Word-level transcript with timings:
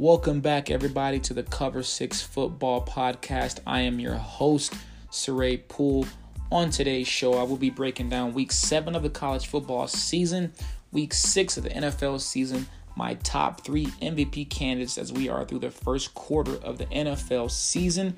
Welcome 0.00 0.38
back, 0.40 0.70
everybody, 0.70 1.18
to 1.18 1.34
the 1.34 1.42
Cover 1.42 1.82
Six 1.82 2.22
Football 2.22 2.86
Podcast. 2.86 3.58
I 3.66 3.80
am 3.80 3.98
your 3.98 4.14
host, 4.14 4.72
Saray 5.10 5.66
Poole. 5.66 6.06
On 6.52 6.70
today's 6.70 7.08
show, 7.08 7.34
I 7.34 7.42
will 7.42 7.56
be 7.56 7.68
breaking 7.68 8.08
down 8.08 8.32
week 8.32 8.52
seven 8.52 8.94
of 8.94 9.02
the 9.02 9.10
college 9.10 9.48
football 9.48 9.88
season, 9.88 10.52
week 10.92 11.12
six 11.12 11.56
of 11.56 11.64
the 11.64 11.70
NFL 11.70 12.20
season, 12.20 12.68
my 12.94 13.14
top 13.14 13.64
three 13.64 13.86
MVP 14.00 14.48
candidates 14.48 14.98
as 14.98 15.12
we 15.12 15.28
are 15.28 15.44
through 15.44 15.58
the 15.58 15.72
first 15.72 16.14
quarter 16.14 16.54
of 16.58 16.78
the 16.78 16.86
NFL 16.86 17.50
season. 17.50 18.16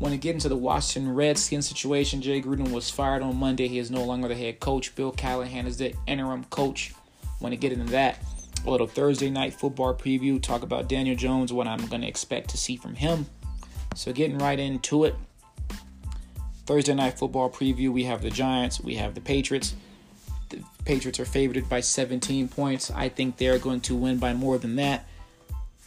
Want 0.00 0.12
to 0.12 0.18
get 0.18 0.32
into 0.32 0.48
the 0.48 0.56
Washington 0.56 1.14
Redskins 1.14 1.68
situation? 1.68 2.22
Jay 2.22 2.40
Gruden 2.40 2.70
was 2.70 2.88
fired 2.88 3.20
on 3.20 3.36
Monday. 3.36 3.68
He 3.68 3.78
is 3.78 3.90
no 3.90 4.02
longer 4.02 4.28
the 4.28 4.34
head 4.34 4.60
coach. 4.60 4.94
Bill 4.96 5.12
Callahan 5.12 5.66
is 5.66 5.76
the 5.76 5.92
interim 6.06 6.44
coach. 6.44 6.94
Want 7.38 7.52
to 7.52 7.58
get 7.58 7.72
into 7.72 7.92
that? 7.92 8.18
A 8.64 8.70
little 8.70 8.86
Thursday 8.86 9.30
night 9.30 9.54
football 9.54 9.94
preview. 9.94 10.40
Talk 10.42 10.62
about 10.62 10.88
Daniel 10.88 11.16
Jones, 11.16 11.52
what 11.52 11.66
I'm 11.66 11.86
going 11.86 12.02
to 12.02 12.08
expect 12.08 12.50
to 12.50 12.56
see 12.56 12.76
from 12.76 12.94
him. 12.94 13.26
So, 13.94 14.12
getting 14.12 14.38
right 14.38 14.58
into 14.58 15.04
it. 15.04 15.14
Thursday 16.66 16.94
night 16.94 17.18
football 17.18 17.48
preview. 17.48 17.92
We 17.92 18.04
have 18.04 18.22
the 18.22 18.30
Giants. 18.30 18.80
We 18.80 18.96
have 18.96 19.14
the 19.14 19.20
Patriots. 19.20 19.74
The 20.48 20.62
Patriots 20.84 21.20
are 21.20 21.24
favored 21.24 21.68
by 21.68 21.80
17 21.80 22.48
points. 22.48 22.90
I 22.90 23.08
think 23.08 23.36
they're 23.36 23.58
going 23.58 23.80
to 23.82 23.94
win 23.94 24.18
by 24.18 24.34
more 24.34 24.58
than 24.58 24.76
that. 24.76 25.06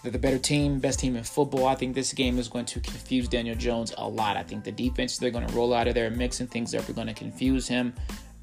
They're 0.02 0.12
the 0.12 0.20
better 0.20 0.40
team, 0.40 0.80
best 0.80 1.00
team 1.00 1.18
in 1.18 1.26
football. 1.26 1.68
I 1.68 1.76
think 1.76 1.94
this 1.94 2.14
game 2.14 2.40
is 2.40 2.48
going 2.48 2.66
to 2.68 2.80
confuse 2.80 3.28
Daniel 3.28 3.56
Jones 3.56 3.94
a 3.98 4.08
lot. 4.08 4.38
I 4.38 4.44
think 4.44 4.64
the 4.64 4.72
defense 4.72 5.18
they're 5.18 5.32
going 5.32 5.46
to 5.46 5.54
roll 5.54 5.74
out 5.74 5.90
of 5.90 5.96
there, 5.96 6.10
mixing 6.10 6.48
things 6.48 6.74
up, 6.74 6.88
are 6.88 6.94
going 6.94 7.08
to 7.08 7.14
confuse 7.14 7.68
him. 7.68 7.94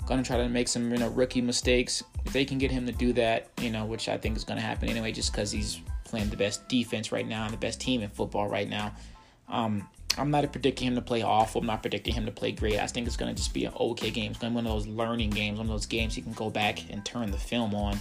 Going 0.06 0.22
to 0.22 0.26
try 0.26 0.38
to 0.38 0.48
make 0.48 0.68
some 0.68 0.90
you 0.90 0.98
know 0.98 1.08
rookie 1.08 1.40
mistakes. 1.40 2.02
If 2.24 2.32
they 2.32 2.44
can 2.44 2.58
get 2.58 2.70
him 2.70 2.86
to 2.86 2.92
do 2.92 3.12
that, 3.14 3.50
you 3.60 3.70
know, 3.70 3.84
which 3.84 4.08
I 4.08 4.16
think 4.16 4.36
is 4.36 4.44
going 4.44 4.58
to 4.58 4.64
happen 4.64 4.88
anyway, 4.88 5.12
just 5.12 5.32
because 5.32 5.50
he's 5.50 5.80
playing 6.04 6.30
the 6.30 6.36
best 6.36 6.68
defense 6.68 7.12
right 7.12 7.26
now 7.26 7.44
and 7.44 7.52
the 7.52 7.58
best 7.58 7.80
team 7.80 8.02
in 8.02 8.10
football 8.10 8.48
right 8.48 8.68
now. 8.68 8.94
Um, 9.48 9.88
I'm 10.18 10.30
not 10.30 10.50
predicting 10.50 10.88
him 10.88 10.94
to 10.94 11.02
play 11.02 11.22
awful. 11.22 11.60
I'm 11.60 11.66
not 11.66 11.82
predicting 11.82 12.14
him 12.14 12.24
to 12.26 12.32
play 12.32 12.52
great. 12.52 12.78
I 12.78 12.86
think 12.86 13.06
it's 13.06 13.16
going 13.16 13.34
to 13.34 13.36
just 13.36 13.52
be 13.52 13.64
an 13.66 13.72
okay 13.78 14.10
game. 14.10 14.30
It's 14.30 14.40
going 14.40 14.52
to 14.52 14.60
be 14.60 14.64
one 14.64 14.66
of 14.66 14.72
those 14.72 14.86
learning 14.86 15.30
games, 15.30 15.58
one 15.58 15.66
of 15.66 15.72
those 15.72 15.86
games 15.86 16.16
you 16.16 16.22
can 16.22 16.32
go 16.32 16.48
back 16.48 16.90
and 16.90 17.04
turn 17.04 17.30
the 17.30 17.38
film 17.38 17.74
on 17.74 17.98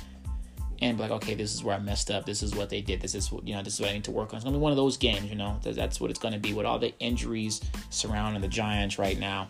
and 0.81 0.97
be 0.97 1.03
like, 1.03 1.11
okay, 1.11 1.35
this 1.35 1.53
is 1.53 1.63
where 1.63 1.75
I 1.75 1.79
messed 1.79 2.11
up. 2.11 2.25
This 2.25 2.43
is 2.43 2.55
what 2.55 2.69
they 2.69 2.81
did. 2.81 3.01
This 3.01 3.15
is 3.15 3.31
what 3.31 3.47
you 3.47 3.55
know. 3.55 3.63
This 3.63 3.75
is 3.75 3.81
what 3.81 3.89
I 3.89 3.93
need 3.93 4.03
to 4.05 4.11
work 4.11 4.33
on. 4.33 4.37
It's 4.37 4.43
gonna 4.43 4.57
be 4.57 4.61
one 4.61 4.71
of 4.71 4.77
those 4.77 4.97
games, 4.97 5.29
you 5.29 5.35
know. 5.35 5.59
That's 5.63 6.01
what 6.01 6.09
it's 6.09 6.19
gonna 6.19 6.39
be 6.39 6.53
with 6.53 6.65
all 6.65 6.79
the 6.79 6.93
injuries 6.99 7.61
surrounding 7.89 8.41
the 8.41 8.47
Giants 8.47 8.99
right 8.99 9.17
now. 9.17 9.49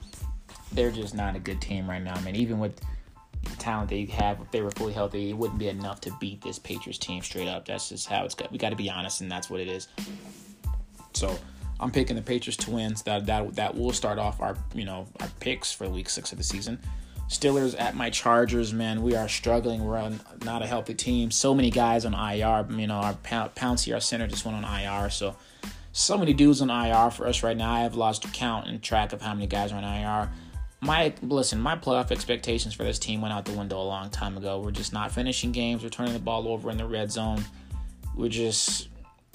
They're 0.71 0.91
just 0.91 1.15
not 1.15 1.35
a 1.35 1.39
good 1.39 1.61
team 1.61 1.89
right 1.89 2.01
now. 2.01 2.13
I 2.15 2.21
mean, 2.21 2.35
even 2.35 2.59
with 2.59 2.79
the 3.43 3.55
talent 3.57 3.89
they 3.89 4.05
have, 4.05 4.41
if 4.41 4.51
they 4.51 4.61
were 4.61 4.71
fully 4.71 4.93
healthy, 4.93 5.29
it 5.29 5.37
wouldn't 5.37 5.59
be 5.59 5.69
enough 5.69 6.01
to 6.01 6.11
beat 6.19 6.41
this 6.41 6.59
Patriots 6.59 6.99
team 6.99 7.21
straight 7.21 7.47
up. 7.47 7.65
That's 7.65 7.89
just 7.89 8.07
how 8.07 8.25
it's 8.25 8.35
got. 8.35 8.51
We 8.51 8.57
got 8.57 8.69
to 8.69 8.75
be 8.75 8.89
honest, 8.89 9.21
and 9.21 9.31
that's 9.31 9.49
what 9.49 9.59
it 9.59 9.67
is. 9.67 9.87
So. 11.13 11.37
I'm 11.77 11.91
picking 11.91 12.15
the 12.15 12.21
Patriots 12.21 12.55
to 12.63 12.71
win. 12.71 12.95
That 13.03 13.25
that 13.25 13.55
that 13.57 13.75
will 13.75 13.91
start 13.91 14.17
off 14.17 14.39
our 14.39 14.55
you 14.73 14.85
know 14.85 15.07
our 15.19 15.27
picks 15.41 15.73
for 15.73 15.89
Week 15.89 16.09
Six 16.09 16.31
of 16.31 16.37
the 16.37 16.43
season. 16.45 16.79
Steelers 17.29 17.79
at 17.79 17.95
my 17.95 18.11
Chargers, 18.11 18.71
man, 18.71 19.01
we 19.01 19.15
are 19.15 19.27
struggling. 19.27 19.83
We're 19.83 20.11
not 20.43 20.61
a 20.61 20.67
healthy 20.67 20.93
team. 20.93 21.31
So 21.31 21.55
many 21.55 21.71
guys 21.71 22.05
on 22.05 22.13
IR. 22.13 22.67
You 22.77 22.85
know, 22.85 22.95
our 22.95 23.13
Pouncey, 23.15 23.93
our 23.93 23.99
center, 23.99 24.27
just 24.27 24.45
went 24.45 24.63
on 24.63 24.81
IR. 24.81 25.09
So, 25.09 25.35
so 25.91 26.19
many 26.19 26.33
dudes 26.33 26.61
on 26.61 26.69
IR 26.69 27.09
for 27.09 27.27
us 27.27 27.41
right 27.41 27.57
now. 27.57 27.73
I 27.73 27.79
have 27.79 27.95
lost 27.95 28.31
count 28.31 28.67
and 28.67 28.81
track 28.81 29.11
of 29.11 29.23
how 29.23 29.33
many 29.33 29.47
guys 29.47 29.71
are 29.71 29.77
on 29.77 29.83
IR. 29.83 30.29
My 30.85 31.11
listen, 31.23 31.59
my 31.59 31.75
playoff 31.75 32.11
expectations 32.11 32.75
for 32.75 32.83
this 32.83 32.99
team 32.99 33.19
went 33.19 33.33
out 33.33 33.45
the 33.45 33.53
window 33.53 33.81
a 33.81 33.83
long 33.83 34.11
time 34.11 34.37
ago. 34.37 34.59
We're 34.59 34.69
just 34.69 34.93
not 34.93 35.11
finishing 35.11 35.51
games. 35.51 35.81
We're 35.81 35.89
turning 35.89 36.13
the 36.13 36.19
ball 36.19 36.47
over 36.47 36.69
in 36.69 36.77
the 36.77 36.85
red 36.85 37.11
zone. 37.11 37.43
We're 38.15 38.29
just 38.29 38.89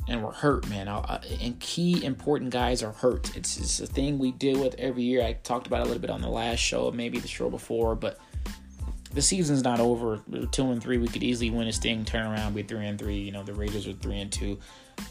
and 0.06 0.22
we're 0.22 0.32
hurt, 0.32 0.68
man. 0.68 0.86
And 0.86 1.58
key 1.58 2.04
important 2.04 2.50
guys 2.50 2.84
are 2.84 2.92
hurt. 2.92 3.36
It's, 3.36 3.58
it's 3.58 3.80
a 3.80 3.86
thing 3.86 4.18
we 4.18 4.30
deal 4.30 4.60
with 4.60 4.76
every 4.76 5.02
year. 5.02 5.24
I 5.24 5.32
talked 5.32 5.66
about 5.66 5.80
it 5.80 5.82
a 5.82 5.86
little 5.86 6.00
bit 6.00 6.10
on 6.10 6.20
the 6.20 6.28
last 6.28 6.60
show, 6.60 6.90
maybe 6.92 7.18
the 7.18 7.28
show 7.28 7.50
before, 7.50 7.96
but 7.96 8.18
the 9.12 9.22
season's 9.22 9.64
not 9.64 9.80
over. 9.80 10.20
Two 10.52 10.70
and 10.70 10.82
three. 10.82 10.98
We 10.98 11.08
could 11.08 11.22
easily 11.22 11.50
win 11.50 11.66
this 11.66 11.78
thing, 11.78 12.04
turn 12.04 12.26
around, 12.26 12.54
be 12.54 12.62
three 12.62 12.86
and 12.86 12.98
three. 12.98 13.18
You 13.18 13.32
know, 13.32 13.42
the 13.42 13.54
Raiders 13.54 13.86
are 13.88 13.92
three 13.92 14.20
and 14.20 14.30
two. 14.30 14.58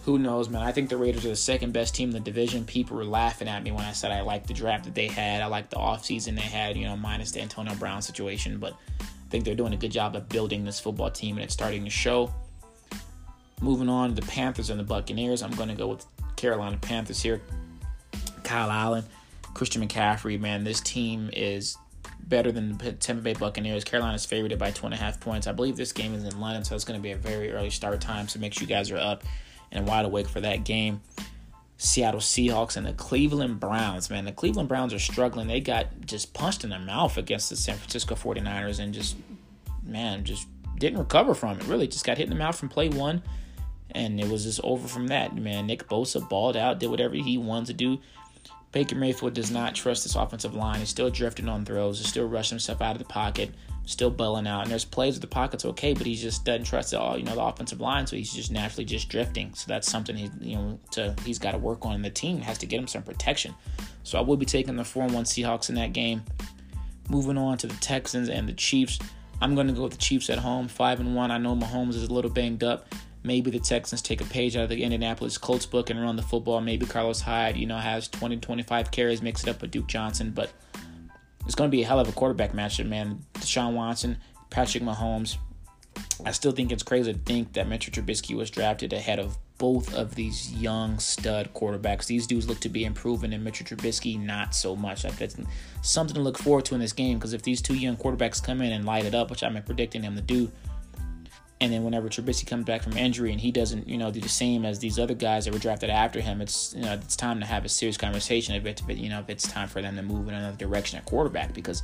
Who 0.06 0.20
knows, 0.20 0.50
man? 0.50 0.62
I 0.62 0.72
think 0.72 0.90
the 0.90 0.98
Raiders 0.98 1.26
are 1.26 1.30
the 1.30 1.36
second 1.36 1.74
best 1.74 1.96
team 1.96 2.10
in 2.10 2.14
the 2.14 2.20
division. 2.20 2.64
People 2.64 2.96
were 2.98 3.06
laughing 3.06 3.48
at 3.48 3.64
me 3.64 3.72
when 3.72 3.84
I 3.84 3.92
said 3.92 4.12
I 4.12 4.22
liked 4.22 4.48
the 4.48 4.54
draft 4.54 4.86
that 4.86 4.96
they 4.96 5.08
had. 5.08 5.42
I 5.42 5.48
liked 5.48 5.72
the 5.72 5.78
offseason 5.78 6.36
they 6.36 6.42
had, 6.42 6.78
you 6.78 6.86
know, 6.86 6.96
minus 6.96 7.32
the 7.32 7.42
Antonio 7.42 7.74
Brown 7.76 8.02
situation. 8.02 8.60
But 8.60 8.74
I 9.02 9.30
think 9.30 9.44
they're 9.46 9.56
doing 9.56 9.74
a 9.74 9.78
good 9.78 9.92
job 9.92 10.16
of 10.16 10.30
building 10.30 10.64
this 10.64 10.80
football 10.80 11.12
team, 11.12 11.38
and 11.38 11.44
it's 11.44 11.54
starting 11.54 11.84
to 11.84 11.90
show. 11.90 12.34
Moving 13.62 13.90
on 13.90 14.16
the 14.16 14.22
Panthers 14.22 14.70
and 14.70 14.80
the 14.80 14.86
Buccaneers, 14.86 15.44
I'm 15.44 15.52
going 15.52 15.70
to 15.70 15.76
go 15.76 15.88
with 15.88 16.06
Carolina 16.38 16.78
Panthers 16.80 17.22
here. 17.22 17.42
Kyle 18.44 18.72
Allen, 18.72 19.04
Christian 19.54 19.86
McCaffrey, 19.86 20.40
man, 20.40 20.64
this 20.64 20.80
team 20.80 21.30
is 21.34 21.78
better 22.30 22.52
than 22.52 22.78
the 22.78 22.94
Tampa 22.94 23.22
Bay 23.22 23.34
Buccaneers. 23.34 23.84
Carolina's 23.84 24.26
favored 24.26 24.58
by 24.58 24.72
two 24.72 24.86
and 24.86 24.94
a 24.94 24.98
half 24.98 25.20
points. 25.20 25.48
I 25.48 25.52
believe 25.52 25.76
this 25.76 25.92
game 25.92 26.14
is 26.14 26.24
in 26.24 26.40
London, 26.40 26.64
so 26.64 26.76
it's 26.76 26.86
going 26.86 27.00
to 27.00 27.04
be 27.04 27.12
a 27.12 27.18
very 27.18 27.52
early 27.52 27.70
start 27.70 28.00
time. 28.00 28.28
So 28.28 28.40
make 28.40 28.54
sure 28.54 28.62
you 28.62 28.68
guys 28.68 28.92
are 28.92 28.98
up 28.98 29.24
and 29.72 29.88
wide 29.88 30.06
awake 30.06 30.28
for 30.28 30.40
that 30.42 30.64
game. 30.64 31.02
Seattle 31.78 32.20
Seahawks 32.20 32.78
and 32.78 32.86
the 32.86 32.94
Cleveland 32.94 33.60
Browns, 33.60 34.10
man. 34.10 34.26
The 34.26 34.32
Cleveland 34.32 34.70
Browns 34.70 34.94
are 34.94 35.00
struggling. 35.00 35.48
They 35.48 35.62
got 35.62 35.88
just 36.06 36.34
punched 36.34 36.64
in 36.64 36.70
the 36.70 36.80
mouth 36.80 37.18
against 37.18 37.50
the 37.50 37.56
San 37.56 37.78
Francisco 37.78 38.16
49ers 38.16 38.80
and 38.80 38.94
just, 38.94 39.16
man, 39.84 40.24
just 40.24 40.48
didn't 40.78 41.00
recover 41.00 41.34
from 41.34 41.58
it. 41.58 41.66
Really, 41.66 41.88
just 41.88 42.06
got 42.06 42.18
hit 42.18 42.26
in 42.26 42.30
the 42.30 42.36
mouth 42.36 42.58
from 42.58 42.70
play 42.70 42.90
one 42.90 43.24
and 43.92 44.20
it 44.20 44.28
was 44.28 44.44
just 44.44 44.60
over 44.64 44.88
from 44.88 45.08
that. 45.08 45.36
Man, 45.36 45.68
Nick 45.68 45.88
Bosa 45.88 46.28
balled 46.28 46.56
out, 46.56 46.80
did 46.80 46.90
whatever 46.90 47.16
he 47.16 47.38
wanted 47.38 47.68
to 47.68 47.74
do. 47.74 48.00
Baker 48.72 48.96
Mayfield 48.96 49.34
does 49.34 49.50
not 49.50 49.74
trust 49.74 50.04
this 50.04 50.16
offensive 50.16 50.54
line. 50.54 50.80
He's 50.80 50.90
still 50.90 51.10
drifting 51.10 51.50
on 51.50 51.66
throws. 51.66 51.98
He's 51.98 52.08
still 52.08 52.28
rushing 52.28 52.56
himself 52.56 52.82
out 52.82 52.92
of 52.92 53.00
the 53.00 53.06
pocket, 53.06 53.50
still 53.86 54.12
belling 54.12 54.46
out. 54.46 54.62
And 54.62 54.72
there's 54.72 54.86
plays 54.86 55.16
where 55.16 55.22
the 55.22 55.28
pocket's 55.28 55.66
okay, 55.66 55.94
but 55.94 56.06
he 56.06 56.16
just 56.16 56.46
doesn't 56.46 56.66
trust 56.66 56.94
all 56.94 57.18
you 57.18 57.24
know 57.24 57.34
the 57.34 57.44
offensive 57.44 57.82
line, 57.82 58.06
so 58.06 58.16
he's 58.16 58.32
just 58.32 58.52
naturally 58.52 58.86
just 58.86 59.10
drifting. 59.10 59.54
So 59.56 59.66
that's 59.68 59.90
something 59.90 60.16
he 60.16 60.30
you 60.40 60.56
know 60.56 60.80
to 60.92 61.16
he's 61.26 61.40
got 61.40 61.52
to 61.54 61.58
work 61.58 61.86
on. 61.86 61.96
And 61.96 62.06
the 62.06 62.12
team 62.12 62.42
has 62.42 62.60
to 62.60 62.68
get 62.68 62.80
him 62.80 62.88
some 62.88 63.02
protection. 63.02 63.56
So 64.04 64.20
I 64.20 64.22
will 64.22 64.38
be 64.38 64.46
taking 64.46 64.76
the 64.76 64.86
four 64.86 65.04
and 65.04 65.14
one 65.14 65.24
Seahawks 65.24 65.70
in 65.70 65.76
that 65.76 65.94
game. 65.94 66.24
Moving 67.10 67.40
on 67.40 67.58
to 67.60 67.68
the 67.68 67.78
Texans 67.78 68.30
and 68.30 68.48
the 68.48 68.54
Chiefs. 68.54 69.00
I'm 69.42 69.56
going 69.56 69.68
to 69.68 69.74
go 69.74 69.84
with 69.84 69.94
the 69.94 69.98
Chiefs 69.98 70.30
at 70.30 70.38
home, 70.38 70.68
five 70.68 71.00
and 71.00 71.16
one. 71.16 71.32
I 71.32 71.38
know 71.38 71.56
Mahomes 71.56 71.96
is 71.96 72.04
a 72.04 72.14
little 72.14 72.30
banged 72.30 72.64
up. 72.64 72.94
Maybe 73.24 73.52
the 73.52 73.60
Texans 73.60 74.02
take 74.02 74.22
a 74.22 74.26
page 74.26 74.56
out 74.56 74.64
of 74.64 74.70
the 74.70 74.84
Indianapolis 74.84 75.38
Colts 75.38 75.66
book 75.66 75.90
and 75.90 76.02
run 76.02 76.16
the 76.16 76.22
football. 76.22 76.62
Maybe 76.62 76.86
Carlos 76.86 77.22
Hyde, 77.22 77.58
you 77.58 77.66
know, 77.66 77.78
has 77.78 78.08
20 78.08 78.38
25 78.38 78.92
carries, 78.92 79.22
mix 79.22 79.44
it 79.44 79.50
up 79.50 79.62
with 79.62 79.72
Duke 79.72 79.88
Johnson. 79.88 80.32
But 80.32 80.52
it's 81.46 81.56
going 81.56 81.70
to 81.70 81.76
be 81.76 81.84
a 81.84 81.86
hell 81.86 82.00
of 82.00 82.08
a 82.08 82.14
quarterback 82.14 82.54
matchup, 82.54 82.88
man. 82.88 83.20
Deshaun 83.36 83.74
Watson, 83.74 84.18
Patrick 84.50 84.84
Mahomes. 84.84 85.38
I 86.26 86.32
still 86.32 86.52
think 86.52 86.72
it's 86.72 86.84
crazy 86.84 87.14
to 87.14 87.20
think 87.20 87.54
that 87.54 87.68
Mitchell 87.68 87.94
Trubisky 87.94 88.36
was 88.36 88.50
drafted 88.50 88.94
ahead 88.94 89.20
of 89.20 89.38
both 89.58 89.94
of 89.94 90.16
these 90.16 90.52
young 90.54 90.98
stud 91.00 91.54
quarterbacks. 91.54 92.08
These 92.08 92.28
dudes 92.28 92.48
look 92.48 92.60
to 92.62 92.70
be 92.70 92.86
improving, 92.86 93.34
and 93.34 93.44
Mitchell 93.44 93.66
Trubisky 93.66 94.20
not 94.20 94.56
so 94.56 94.76
much. 94.76 95.04
That's 95.04 95.36
something 95.82 96.16
to 96.16 96.22
look 96.22 96.38
forward 96.38 96.66
to 96.66 96.76
in 96.76 96.82
this 96.82 96.94
game 96.94 97.18
because 97.18 97.34
if 97.34 97.42
these 97.42 97.62
two 97.62 97.76
young 97.76 97.98
quarterbacks 97.98 98.44
come 98.44 98.62
in 98.62 98.72
and 98.72 98.86
light 98.86 99.06
it 99.06 99.14
up, 99.14 99.30
which 99.30 99.44
I'm 99.44 99.62
predicting 99.64 100.02
them 100.02 100.16
to 100.16 100.22
do, 100.22 100.52
and 101.62 101.74
then 101.74 101.84
whenever 101.84 102.08
Trubisky 102.08 102.48
comes 102.48 102.66
back 102.66 102.84
from 102.84 102.98
injury 102.98 103.32
and 103.32 103.42
he 103.42 103.52
doesn't, 103.52 103.88
you 103.88 103.98
know, 103.98 104.12
do 104.12 104.22
the 104.22 104.30
same 104.30 104.64
as 104.64 104.80
these 104.80 104.98
other 104.98 105.14
guys 105.14 105.46
that 105.46 105.54
were 105.54 105.60
drafted 105.60 105.90
after 105.90 106.22
him, 106.22 106.42
it's 106.42 106.74
you 106.74 106.82
know 106.82 106.94
it's 106.94 107.16
time 107.16 107.40
to 107.40 107.46
have 107.46 107.66
a 107.66 107.70
serious 107.70 107.98
conversation 107.98 108.56
if 108.56 108.66
it, 108.66 108.98
you 108.98 109.10
know 109.10 109.20
if 109.20 109.30
it's 109.30 109.48
time 109.48 109.68
for 109.68 109.82
them 109.82 109.96
to 109.96 110.02
move 110.02 110.28
in 110.30 110.34
another 110.34 110.58
direction 110.58 110.98
at 110.98 111.06
quarterback 111.06 111.54
because 111.54 111.84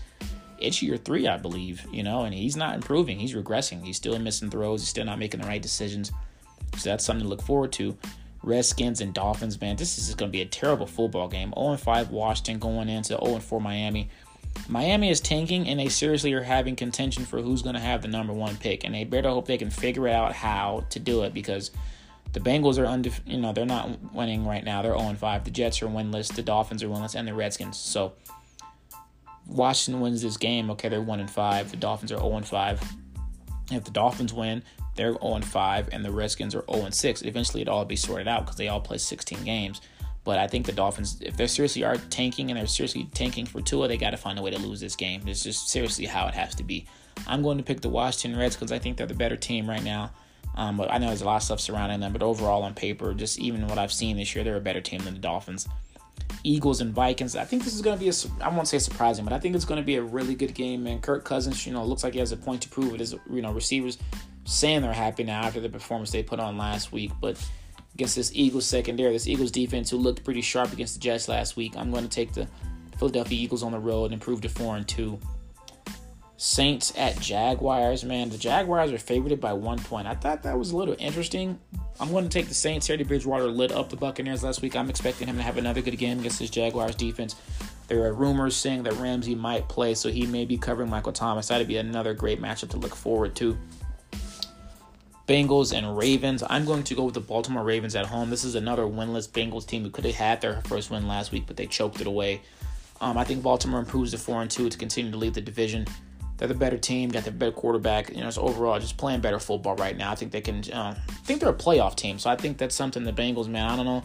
it's 0.59 0.81
year 0.81 0.97
three, 0.97 1.28
I 1.28 1.38
believe, 1.38 1.85
you 1.91 2.03
know, 2.03 2.22
and 2.22 2.34
he's 2.34 2.55
not 2.55 2.76
improving. 2.76 3.20
He's 3.20 3.34
regressing. 3.34 3.84
He's 3.84 3.97
still 3.97 4.17
missing 4.20 4.50
throws. 4.50 4.82
He's 4.82 4.90
still 4.90 5.05
not 5.05 5.20
making 5.20 5.41
the 5.41 5.47
right 5.47 5.61
decisions. 5.61 6.11
So 6.78 6.90
that's 6.90 7.03
something 7.03 7.23
to 7.23 7.29
look 7.29 7.41
forward 7.41 7.72
to. 7.73 7.97
Redskins 8.41 9.02
and 9.02 9.14
Dolphins, 9.14 9.59
man, 9.59 9.76
this 9.76 9.97
is 9.97 10.14
going 10.14 10.32
to 10.32 10.32
be 10.32 10.41
a 10.41 10.46
terrible 10.46 10.85
football 10.85 11.28
game. 11.28 11.53
0 11.58 11.78
5 11.78 12.11
Washington 12.11 12.59
going 12.59 12.90
into 12.90 13.17
0 13.17 13.40
4 13.40 13.59
Miami. 13.59 14.09
Miami 14.67 15.09
is 15.09 15.19
tanking, 15.19 15.67
and 15.67 15.79
they 15.79 15.90
seriously 15.90 16.34
are 16.34 16.43
having 16.43 16.75
contention 16.75 17.25
for 17.25 17.41
who's 17.41 17.61
going 17.61 17.75
to 17.75 17.81
have 17.81 18.02
the 18.02 18.07
number 18.07 18.34
one 18.34 18.57
pick, 18.57 18.84
and 18.84 18.96
they 18.96 19.03
better 19.03 19.29
hope 19.29 19.46
they 19.46 19.57
can 19.57 19.69
figure 19.69 20.07
out 20.07 20.34
how 20.34 20.85
to 20.90 20.99
do 20.99 21.23
it 21.23 21.34
because 21.34 21.72
the 22.34 22.40
Bengals 22.40 22.78
are 22.78 22.85
undef- 22.85 23.22
you 23.25 23.37
know 23.37 23.53
they're 23.53 23.66
not 23.66 24.13
winning 24.13 24.46
right 24.46 24.63
now. 24.63 24.81
They're 24.81 24.97
0 24.97 25.13
5. 25.13 25.43
The 25.46 25.52
Jets 25.52 25.81
are 25.81 25.87
winless. 25.87 26.34
The 26.34 26.41
Dolphins 26.41 26.84
are 26.84 26.87
winless, 26.87 27.16
and 27.16 27.28
the 27.28 27.34
Redskins. 27.34 27.78
So 27.78 28.13
Washington 29.47 30.02
wins 30.02 30.22
this 30.22 30.37
game. 30.37 30.69
Okay, 30.72 30.90
they're 30.90 31.02
1 31.02 31.28
5. 31.28 31.72
The 31.72 31.78
Dolphins 31.78 32.11
are 32.11 32.17
0 32.17 32.41
5. 32.41 32.81
If 33.72 33.84
the 33.84 33.91
Dolphins 33.91 34.34
win, 34.34 34.63
they're 34.96 35.13
0 35.13 35.41
5, 35.41 35.90
and 35.91 36.03
the 36.03 36.11
Redskins 36.11 36.55
are 36.55 36.66
0 36.72 36.90
6. 36.90 37.22
Eventually, 37.22 37.61
it'll 37.61 37.78
all 37.78 37.85
be 37.85 37.96
sorted 37.96 38.28
out 38.28 38.46
because 38.46 38.57
they 38.57 38.67
all 38.67 38.81
play 38.81 38.97
16 38.97 39.43
games. 39.43 39.79
But 40.26 40.40
I 40.40 40.48
think 40.48 40.66
the 40.66 40.72
Dolphins, 40.72 41.22
if 41.22 41.38
they 41.38 41.48
seriously 41.48 41.84
are 41.84 41.96
tanking 42.10 42.50
and 42.50 42.60
they're 42.60 42.68
seriously 42.68 43.08
tanking 43.14 43.46
for 43.46 43.62
Tua, 43.62 43.88
they 43.88 43.96
got 43.96 44.10
to 44.10 44.18
find 44.18 44.38
a 44.38 44.42
way 44.42 44.52
to 44.52 44.58
lose 44.58 44.80
this 44.82 44.96
game. 44.96 45.22
It's 45.28 45.44
just 45.44 45.70
seriously 45.70 46.06
how 46.06 46.28
it 46.28 46.34
has 46.34 46.56
to 46.56 46.64
be. 46.64 46.88
I'm 47.28 47.44
going 47.44 47.58
to 47.60 47.64
pick 47.64 47.82
the 47.82 47.90
Washington 47.90 48.38
Reds 48.38 48.56
because 48.56 48.72
I 48.72 48.80
think 48.80 48.98
they're 48.98 49.08
the 49.08 49.14
better 49.14 49.38
team 49.38 49.70
right 49.70 49.84
now. 49.84 50.12
Um, 50.56 50.78
but 50.78 50.92
I 50.92 50.98
know 50.98 51.08
there's 51.08 51.22
a 51.22 51.26
lot 51.26 51.38
of 51.38 51.44
stuff 51.44 51.60
surrounding 51.60 52.00
them. 52.00 52.12
But 52.12 52.24
overall, 52.24 52.64
on 52.64 52.74
paper, 52.74 53.14
just 53.14 53.40
even 53.40 53.68
what 53.68 53.78
I've 53.78 53.94
seen 53.94 54.18
this 54.18 54.36
year, 54.36 54.44
they're 54.44 54.56
a 54.58 54.62
better 54.62 54.82
team 54.82 55.04
than 55.04 55.14
the 55.14 55.20
Dolphins. 55.20 55.68
Eagles 56.44 56.82
and 56.82 56.94
Vikings. 56.94 57.36
I 57.36 57.44
think 57.44 57.64
this 57.64 57.76
is 57.76 57.82
going 57.82 57.98
to 57.98 58.04
be 58.04 58.10
a, 58.10 58.14
I 58.44 58.50
won't 58.50 58.68
say 58.68 58.80
surprising, 58.80 59.26
but 59.26 59.34
I 59.34 59.40
think 59.40 59.56
it's 59.56 59.66
going 59.66 59.80
to 59.80 59.86
be 59.86 59.96
a 59.96 60.02
really 60.02 60.34
good 60.34 60.54
game, 60.54 60.84
man. 60.84 61.02
Kirk 61.02 61.24
Cousins, 61.24 61.66
you 61.68 61.74
know, 61.74 61.84
looks 61.84 62.04
like 62.04 62.14
he 62.14 62.20
has 62.20 62.32
a 62.32 62.38
point 62.38 62.62
to 62.64 62.70
prove 62.70 62.94
it. 62.94 63.00
His, 63.00 63.16
you 63.30 63.42
know, 63.42 63.52
receivers 63.52 63.98
saying 64.46 64.82
they're 64.82 64.94
happy 64.94 65.24
now 65.24 65.42
after 65.42 65.60
the 65.60 65.70
performance 65.70 66.12
they 66.12 66.24
put 66.24 66.40
on 66.40 66.58
last 66.58 66.92
week, 66.92 67.12
but 67.20 67.38
against 67.96 68.18
this 68.18 68.32
Eagles 68.34 68.66
secondary, 68.66 69.14
this 69.14 69.28
Eagles 69.28 69.52
defense 69.52 69.90
who 69.90 69.97
looked 69.97 70.24
pretty 70.24 70.42
sharp 70.42 70.72
against 70.74 70.96
the 70.96 71.00
Jets 71.00 71.28
last 71.28 71.56
week, 71.56 71.76
I'm 71.78 71.92
going 71.92 72.03
to 72.03 72.09
take 72.09 72.34
the 72.34 72.47
Philadelphia 72.97 73.42
Eagles 73.42 73.64
on 73.64 73.72
the 73.72 73.80
road 73.80 74.06
and 74.06 74.14
improve 74.14 74.42
to 74.42 74.50
four 74.50 74.76
and 74.76 74.88
two. 74.88 75.18
Saints 76.38 76.92
at 76.97 77.18
Jaguars, 77.22 78.03
man. 78.03 78.30
The 78.30 78.38
Jaguars 78.38 78.92
are 78.92 78.97
favored 78.97 79.40
by 79.40 79.53
one 79.53 79.80
point. 79.80 80.08
I 80.08 80.14
thought 80.14 80.44
that 80.44 80.59
was 80.59 80.72
a 80.72 80.78
little 80.78 80.97
interesting. 81.00 81.58
I'm 81.97 82.12
going 82.12 82.26
to 82.26 82.30
take 82.30 82.50
the 82.50 82.53
Saints. 82.53 82.88
Teddy 82.88 83.06
Bridgewater 83.06 83.47
lit 83.47 83.72
up 83.72 83.90
the 83.90 83.96
Buccaneers 83.96 84.44
last 84.44 84.62
week. 84.62 84.76
I'm 84.76 84.90
expecting 84.90 85.30
him 85.30 85.38
to 85.38 85.44
have 85.44 85.58
another 85.58 85.82
good 85.82 85.98
game 85.98 86.20
against 86.20 86.40
this 86.40 86.50
Jaguars 86.50 86.96
defense. 86.96 87.38
There 87.88 88.03
are 88.03 88.14
rumors 88.14 88.58
saying 88.58 88.84
that 88.84 88.94
Ramsey 88.98 89.36
might 89.36 89.70
play, 89.70 89.94
so 89.94 90.09
he 90.09 90.26
may 90.26 90.44
be 90.44 90.58
covering 90.58 90.90
Michael 90.90 91.14
Thomas. 91.14 91.48
That'd 91.48 91.70
be 91.70 91.78
another 91.78 92.14
great 92.14 92.41
matchup 92.41 92.72
to 92.72 92.78
look 92.78 92.96
forward 92.96 93.36
to. 93.36 93.58
Bengals 95.28 95.74
and 95.76 95.98
Ravens. 95.98 96.44
I'm 96.48 96.66
going 96.66 96.84
to 96.84 96.96
go 96.96 97.04
with 97.04 97.16
the 97.16 97.20
Baltimore 97.20 97.64
Ravens 97.64 97.96
at 97.96 98.06
home. 98.06 98.30
This 98.30 98.44
is 98.44 98.56
another 98.56 98.84
winless 98.84 99.28
Bengals 99.28 99.66
team 99.66 99.84
who 99.84 99.90
could 99.90 100.06
have 100.06 100.16
had 100.16 100.42
their 100.42 100.62
first 100.64 100.92
win 100.92 101.08
last 101.08 101.32
week, 101.32 101.46
but 101.48 101.58
they 101.58 101.66
choked 101.66 102.00
it 102.00 102.08
away. 102.08 102.42
Um, 103.02 103.18
I 103.18 103.24
think 103.24 103.42
Baltimore 103.42 103.80
improves 103.80 104.12
to 104.12 104.18
four 104.18 104.42
and 104.42 104.52
two 104.52 104.70
to 104.70 104.78
continue 104.78 105.12
to 105.12 105.18
lead 105.18 105.34
the 105.34 105.42
division. 105.42 105.88
They're 106.38 106.48
the 106.48 106.54
better 106.54 106.78
team, 106.78 107.10
got 107.10 107.24
the 107.24 107.32
better 107.32 107.52
quarterback. 107.52 108.10
You 108.10 108.22
know, 108.22 108.30
so 108.30 108.44
overall, 108.44 108.80
just 108.80 108.98
playing 108.98 109.22
better 109.22 109.40
football 109.40 109.76
right 109.76 109.98
now. 109.98 110.12
I 110.12 110.16
think 110.16 110.32
they 110.32 110.42
can. 110.42 110.64
Uh, 110.72 110.96
I 110.98 111.14
think 111.24 111.40
they're 111.40 111.50
a 111.50 111.54
playoff 111.54 111.96
team, 111.96 112.20
so 112.20 112.30
I 112.30 112.36
think 112.36 112.58
that's 112.58 112.76
something 112.76 113.04
the 113.04 113.14
Bengals, 113.14 113.48
man. 113.48 113.70
I 113.70 113.76
don't 113.76 113.86
know. 113.86 114.04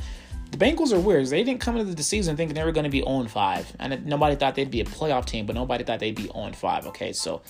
The 0.53 0.57
Bengals 0.57 0.93
are 0.93 0.99
weird. 0.99 1.27
They 1.27 1.45
didn't 1.45 1.61
come 1.61 1.77
into 1.77 1.95
the 1.95 2.03
season 2.03 2.37
thinking 2.37 2.55
they 2.55 2.65
were 2.65 2.73
going 2.73 2.85
to 2.85 2.91
be 2.91 3.03
0 3.03 3.25
5. 3.25 3.77
And 3.79 4.07
nobody 4.07 4.37
thought 4.37 4.55
they'd 4.55 4.71
be 4.71 4.81
a 4.81 4.85
playoff 4.85 5.27
team, 5.27 5.47
but 5.47 5.55
nobody 5.55 5.85
thought 5.85 6.01
they'd 6.01 6.15
be 6.15 6.29
0 6.29 6.53
5. 6.53 6.87
Okay, 6.89 7.13
so 7.13 7.43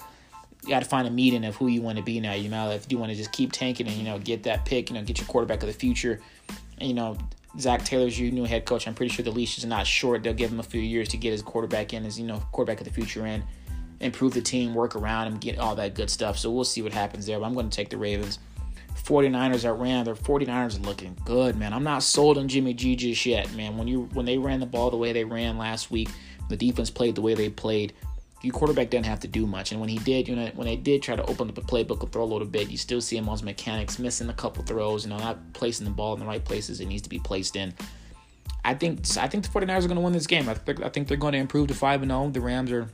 you 0.63 0.69
got 0.69 0.83
to 0.83 0.89
find 0.89 1.07
a 1.09 1.11
meeting 1.11 1.45
of 1.45 1.57
who 1.57 1.69
you 1.69 1.83
want 1.83 1.99
to 1.99 2.05
be 2.05 2.21
now. 2.21 2.35
You 2.35 2.49
know, 2.49 2.71
if 2.71 2.91
you 2.91 2.99
want 2.99 3.11
to 3.11 3.17
just 3.17 3.33
keep 3.33 3.53
tanking 3.53 3.87
and, 3.87 3.97
you 3.97 4.05
know, 4.05 4.19
get 4.19 4.43
that 4.45 4.65
pick, 4.65 4.91
you 4.91 4.97
know, 4.97 5.03
get 5.03 5.19
your 5.19 5.27
quarterback 5.27 5.63
of 5.63 5.69
the 5.69 5.73
future. 5.73 6.21
And, 6.79 6.89
you 6.89 6.95
know, 6.95 7.17
Zac 7.59 7.85
Taylor's 7.85 8.19
your 8.19 8.31
new 8.31 8.45
head 8.45 8.65
coach. 8.65 8.87
I'm 8.87 8.95
pretty 8.95 9.13
sure 9.13 9.25
the 9.25 9.31
leash 9.31 9.59
is 9.59 9.65
not 9.65 9.87
short. 9.87 10.23
They'll 10.23 10.35
give 10.35 10.51
him 10.51 10.61
a 10.61 10.65
few 10.65 10.81
years 10.81 11.09
to 11.09 11.17
get 11.17 11.33
his 11.33 11.43
quarterback 11.43 11.93
in, 11.93 12.05
his, 12.05 12.19
you 12.19 12.27
know, 12.27 12.43
quarterback 12.53 12.81
of 12.81 12.87
the 12.87 12.93
future 12.93 13.27
in 13.27 13.43
improve 14.01 14.33
the 14.33 14.41
team, 14.41 14.75
work 14.75 14.97
around 14.97 15.29
him, 15.29 15.39
get 15.39 15.59
all 15.59 15.75
that 15.77 15.95
good 15.95 16.11
stuff. 16.11 16.39
So 16.39 16.51
we'll 16.51 16.65
see 16.65 16.83
what 16.83 16.93
happens 16.93 17.27
there. 17.27 17.39
But 17.39 17.47
I'm 17.47 17.55
going 17.55 17.69
to 17.69 17.77
take 17.77 17.91
the 17.91 17.99
Ravens. 17.99 18.39
49ers 18.97 19.65
at 19.65 19.79
ran. 19.79 20.05
Their 20.05 20.15
49ers 20.15 20.79
are 20.79 20.83
looking 20.83 21.17
good, 21.25 21.57
man. 21.57 21.73
I'm 21.73 21.85
not 21.85 22.03
sold 22.03 22.39
on 22.39 22.49
Jimmy 22.49 22.75
G 22.75 22.97
just 22.97 23.25
yet, 23.25 23.53
man. 23.55 23.77
When 23.77 23.89
you 23.89 24.09
when 24.13 24.27
they 24.27 24.37
ran 24.37 24.61
the 24.61 24.67
ball 24.67 24.91
the 24.91 24.97
way 24.97 25.13
they 25.13 25.25
ran 25.25 25.59
last 25.59 25.91
week, 25.91 26.11
the 26.49 26.57
defense 26.57 26.91
played 26.91 27.15
the 27.15 27.21
way 27.21 27.35
they 27.35 27.49
played. 27.49 27.93
Your 28.43 28.55
quarterback 28.55 28.89
didn't 28.89 29.07
have 29.07 29.21
to 29.21 29.29
do 29.29 29.47
much, 29.47 29.73
and 29.73 29.81
when 29.81 29.91
he 29.91 29.99
did, 29.99 30.27
you 30.27 30.35
know, 30.35 30.51
when 30.55 30.67
they 30.67 30.77
did 30.77 31.03
try 31.03 31.15
to 31.15 31.25
open 31.27 31.49
up 31.51 31.59
a 31.59 31.61
playbook 31.61 32.03
and 32.03 32.11
throw 32.11 32.23
a 32.23 32.25
little 32.25 32.47
bit, 32.47 32.71
you 32.71 32.79
still 32.79 33.01
see 33.01 33.17
him 33.17 33.29
on 33.29 33.35
his 33.35 33.43
mechanics 33.43 33.99
missing 33.99 34.31
a 34.31 34.33
couple 34.33 34.65
throws, 34.65 35.05
you 35.05 35.11
know, 35.11 35.19
not 35.19 35.53
placing 35.53 35.85
the 35.85 35.93
ball 35.93 36.15
in 36.15 36.21
the 36.21 36.27
right 36.27 36.45
places 36.45 36.81
it 36.81 36.87
needs 36.87 37.03
to 37.03 37.11
be 37.11 37.19
placed 37.19 37.57
in. 37.57 37.75
I 38.65 38.75
think 38.75 39.01
I 39.17 39.27
think 39.29 39.45
the 39.45 39.51
49ers 39.51 39.85
are 39.85 39.89
going 39.89 39.97
to 39.97 40.01
win 40.01 40.13
this 40.13 40.27
game. 40.27 40.49
I 40.49 40.55
think, 40.55 40.83
I 40.83 40.89
think 40.89 41.09
they're 41.09 41.17
going 41.17 41.33
to 41.33 41.39
improve 41.39 41.69
to 41.69 41.75
5 41.75 42.03
and 42.03 42.11
0. 42.11 42.31
The 42.31 42.41
Rams 42.41 42.73
are 42.73 42.89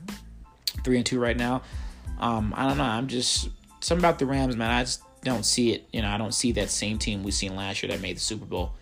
three 0.83 0.97
and 0.97 1.05
two 1.05 1.19
right 1.19 1.37
now. 1.37 1.61
Um, 2.19 2.53
I 2.55 2.67
don't 2.67 2.77
know. 2.77 2.83
I'm 2.83 3.07
just 3.07 3.49
something 3.79 4.03
about 4.03 4.19
the 4.19 4.25
Rams, 4.25 4.55
man. 4.55 4.71
I 4.71 4.83
just 4.83 5.01
don't 5.23 5.45
see 5.45 5.73
it. 5.73 5.87
You 5.91 6.01
know, 6.01 6.09
I 6.09 6.17
don't 6.17 6.33
see 6.33 6.51
that 6.53 6.69
same 6.69 6.97
team 6.97 7.23
we 7.23 7.31
seen 7.31 7.55
last 7.55 7.83
year 7.83 7.91
that 7.91 8.01
made 8.01 8.15
the 8.15 8.21
Super 8.21 8.45
Bowl. 8.45 8.73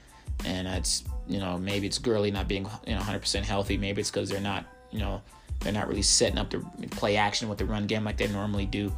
And 0.46 0.68
that's 0.68 1.04
you 1.28 1.40
know 1.40 1.58
maybe 1.58 1.88
it's 1.88 1.98
Gurley 1.98 2.32
not 2.32 2.48
being 2.48 2.68
you 2.86 2.96
know 2.96 3.02
100% 3.02 3.44
healthy. 3.44 3.78
Maybe 3.78 4.02
it's 4.02 4.12
because 4.12 4.30
they're 4.30 4.42
not 4.42 4.66
you 4.92 5.00
know 5.00 5.22
they're 5.60 5.74
not 5.74 5.88
really 5.88 6.02
setting 6.02 6.38
up 6.38 6.50
to 6.52 6.60
play 6.92 7.18
action 7.18 7.50
with 7.50 7.58
the 7.58 7.66
run 7.66 7.88
game 7.88 8.04
like 8.04 8.18
they 8.18 8.28
normally 8.28 8.66
do. 8.66 8.94